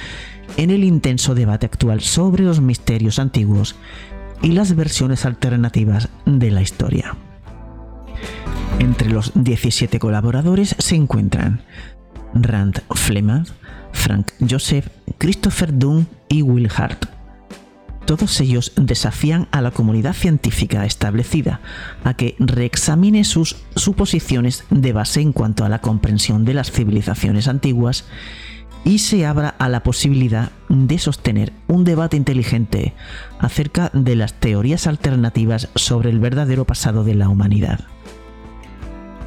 en 0.59 0.68
el 0.68 0.84
intenso 0.84 1.34
debate 1.34 1.64
actual 1.64 2.03
sobre 2.03 2.44
los 2.44 2.61
misterios 2.61 3.18
antiguos 3.18 3.76
y 4.42 4.53
las 4.53 4.76
versiones 4.76 5.24
alternativas 5.24 6.11
de 6.26 6.51
la 6.51 6.61
historia. 6.61 7.16
Entre 8.78 9.09
los 9.09 9.32
17 9.34 9.98
colaboradores 9.98 10.76
se 10.78 10.96
encuentran 10.96 11.62
Rand 12.35 12.83
Fleming, 12.95 13.45
Frank 13.93 14.33
Joseph, 14.49 14.89
Christopher 15.18 15.76
Dunn 15.76 16.07
y 16.28 16.43
Will 16.43 16.70
Hart 16.74 17.07
todos 18.11 18.41
ellos 18.41 18.72
desafían 18.74 19.47
a 19.53 19.61
la 19.61 19.70
comunidad 19.70 20.14
científica 20.14 20.85
establecida 20.85 21.61
a 22.03 22.14
que 22.14 22.35
reexamine 22.41 23.22
sus 23.22 23.55
suposiciones 23.76 24.64
de 24.68 24.93
base 24.93 25.20
en 25.20 25.33
cuanto 25.33 25.64
a 25.64 25.68
la 25.68 25.81
comprensión 25.81 26.45
de 26.45 26.55
las 26.55 26.72
civilizaciones 26.72 27.47
antiguas 27.47 28.07
y 28.85 28.99
se 28.99 29.26
abra 29.26 29.51
a 29.51 29.68
la 29.68 29.85
posibilidad 29.85 30.51
de 30.68 30.99
sostener 30.99 31.53
un 31.68 31.85
debate 31.85 32.16
inteligente 32.16 32.95
acerca 33.39 33.93
de 33.93 34.16
las 34.16 34.35
teorías 34.35 34.89
alternativas 34.89 35.68
sobre 35.76 36.11
el 36.11 36.18
verdadero 36.18 36.64
pasado 36.64 37.05
de 37.05 37.14
la 37.14 37.28
humanidad. 37.28 37.78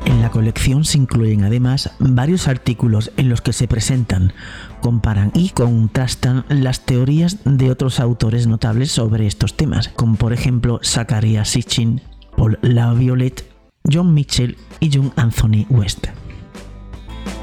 En 0.06 0.22
la 0.22 0.32
colección 0.32 0.84
se 0.84 0.98
incluyen 0.98 1.44
además 1.44 1.92
varios 2.00 2.48
artículos 2.48 3.12
en 3.16 3.30
los 3.30 3.42
que 3.42 3.54
se 3.54 3.68
presentan, 3.68 4.34
comparan 4.82 5.32
y 5.34 5.50
contrastan 5.50 6.46
las 6.50 6.86
teorías 6.86 7.38
de 7.46 7.72
otros 7.72 8.00
autores 8.00 8.48
notables 8.48 8.92
sobre 8.92 9.28
estos 9.28 9.56
temas, 9.56 9.90
como 9.90 10.16
por 10.16 10.34
ejemplo 10.34 10.80
Zachariah 10.84 11.46
Sitchin, 11.46 12.02
Paul 12.36 12.60
Laviolette, 12.62 13.46
John 13.90 14.14
Mitchell 14.14 14.58
y 14.80 14.90
John 14.94 15.14
Anthony 15.16 15.66
West. 15.70 16.08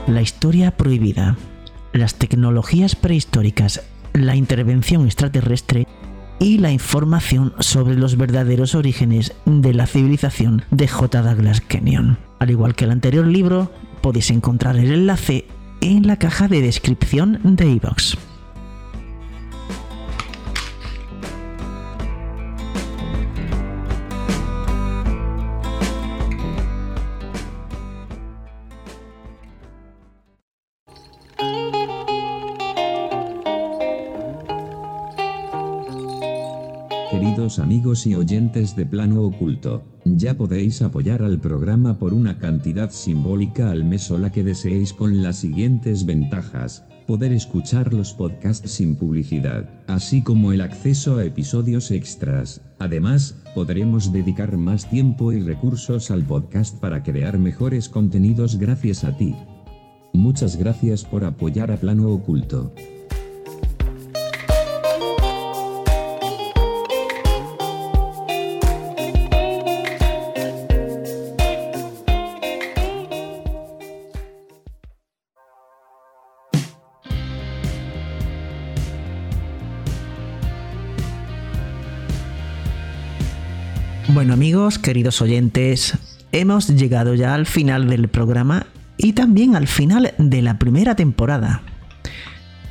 La 0.07 0.21
historia 0.21 0.77
prohibida, 0.77 1.37
las 1.93 2.15
tecnologías 2.17 2.95
prehistóricas, 2.95 3.83
la 4.13 4.37
intervención 4.37 5.07
extraterrestre 5.07 5.87
y 6.39 6.59
la 6.59 6.73
información 6.73 7.55
sobre 7.61 7.97
los 7.97 8.17
verdaderos 8.17 8.75
orígenes 8.75 9.35
de 9.45 9.75
la 9.75 9.87
civilización 9.87 10.65
de 10.71 10.89
J. 10.89 11.23
Douglas 11.23 11.61
Kenyon. 11.61 12.30
Al 12.41 12.51
igual 12.51 12.75
que 12.75 12.87
el 12.87 12.91
anterior 12.91 13.27
libro, 13.27 13.71
podéis 14.01 14.31
encontrar 14.31 14.77
el 14.77 14.91
enlace 14.91 15.47
en 15.81 16.07
la 16.07 16.19
caja 16.19 16.49
de 16.49 16.63
descripción 16.63 17.39
de 17.45 17.71
iVoox. 17.71 18.30
Y 38.07 38.15
oyentes 38.15 38.77
de 38.77 38.87
Plano 38.87 39.23
Oculto, 39.23 39.85
ya 40.05 40.37
podéis 40.37 40.83
apoyar 40.83 41.23
al 41.23 41.41
programa 41.41 41.99
por 41.99 42.15
una 42.15 42.39
cantidad 42.39 42.91
simbólica 42.91 43.71
al 43.71 43.85
mes 43.85 44.11
o 44.11 44.19
la 44.19 44.31
que 44.31 44.45
deseéis 44.45 44.93
con 44.93 45.23
las 45.23 45.37
siguientes 45.37 46.07
ventajas. 46.07 46.85
Poder 47.07 47.33
escuchar 47.33 47.93
los 47.93 48.13
podcasts 48.13 48.71
sin 48.71 48.97
publicidad, 48.97 49.69
así 49.89 50.23
como 50.23 50.53
el 50.53 50.61
acceso 50.61 51.17
a 51.17 51.25
episodios 51.25 51.91
extras. 51.91 52.61
Además, 52.79 53.37
podremos 53.55 54.13
dedicar 54.13 54.57
más 54.57 54.89
tiempo 54.89 55.33
y 55.33 55.41
recursos 55.41 56.11
al 56.11 56.25
podcast 56.25 56.79
para 56.79 57.03
crear 57.03 57.39
mejores 57.39 57.89
contenidos 57.89 58.59
gracias 58.59 59.05
a 59.05 59.17
ti. 59.17 59.35
Muchas 60.13 60.57
gracias 60.57 61.05
por 61.05 61.25
apoyar 61.25 61.71
a 61.71 61.77
Plano 61.77 62.11
Oculto. 62.11 62.73
Amigos, 84.31 84.79
queridos 84.79 85.21
oyentes, 85.23 85.99
hemos 86.31 86.69
llegado 86.69 87.15
ya 87.15 87.35
al 87.35 87.47
final 87.47 87.89
del 87.89 88.09
programa 88.09 88.67
y 88.97 89.13
también 89.13 89.57
al 89.57 89.67
final 89.67 90.15
de 90.19 90.41
la 90.41 90.57
primera 90.57 90.95
temporada. 90.95 91.63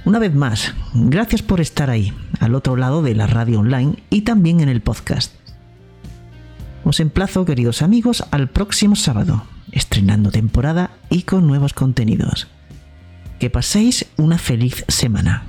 Una 0.05 0.19
vez 0.19 0.33
más, 0.33 0.73
gracias 0.93 1.41
por 1.41 1.59
estar 1.59 1.89
ahí, 1.89 2.13
al 2.39 2.55
otro 2.55 2.77
lado 2.77 3.01
de 3.01 3.13
la 3.13 3.27
radio 3.27 3.59
online 3.59 3.95
y 4.09 4.21
también 4.21 4.61
en 4.61 4.69
el 4.69 4.81
podcast. 4.81 5.33
Os 6.85 7.01
emplazo, 7.01 7.43
queridos 7.43 7.81
amigos, 7.81 8.23
al 8.31 8.49
próximo 8.49 8.95
sábado, 8.95 9.43
estrenando 9.73 10.31
temporada 10.31 10.91
y 11.09 11.23
con 11.23 11.45
nuevos 11.45 11.73
contenidos. 11.73 12.47
Que 13.37 13.49
paséis 13.49 14.05
una 14.15 14.37
feliz 14.37 14.85
semana. 14.87 15.48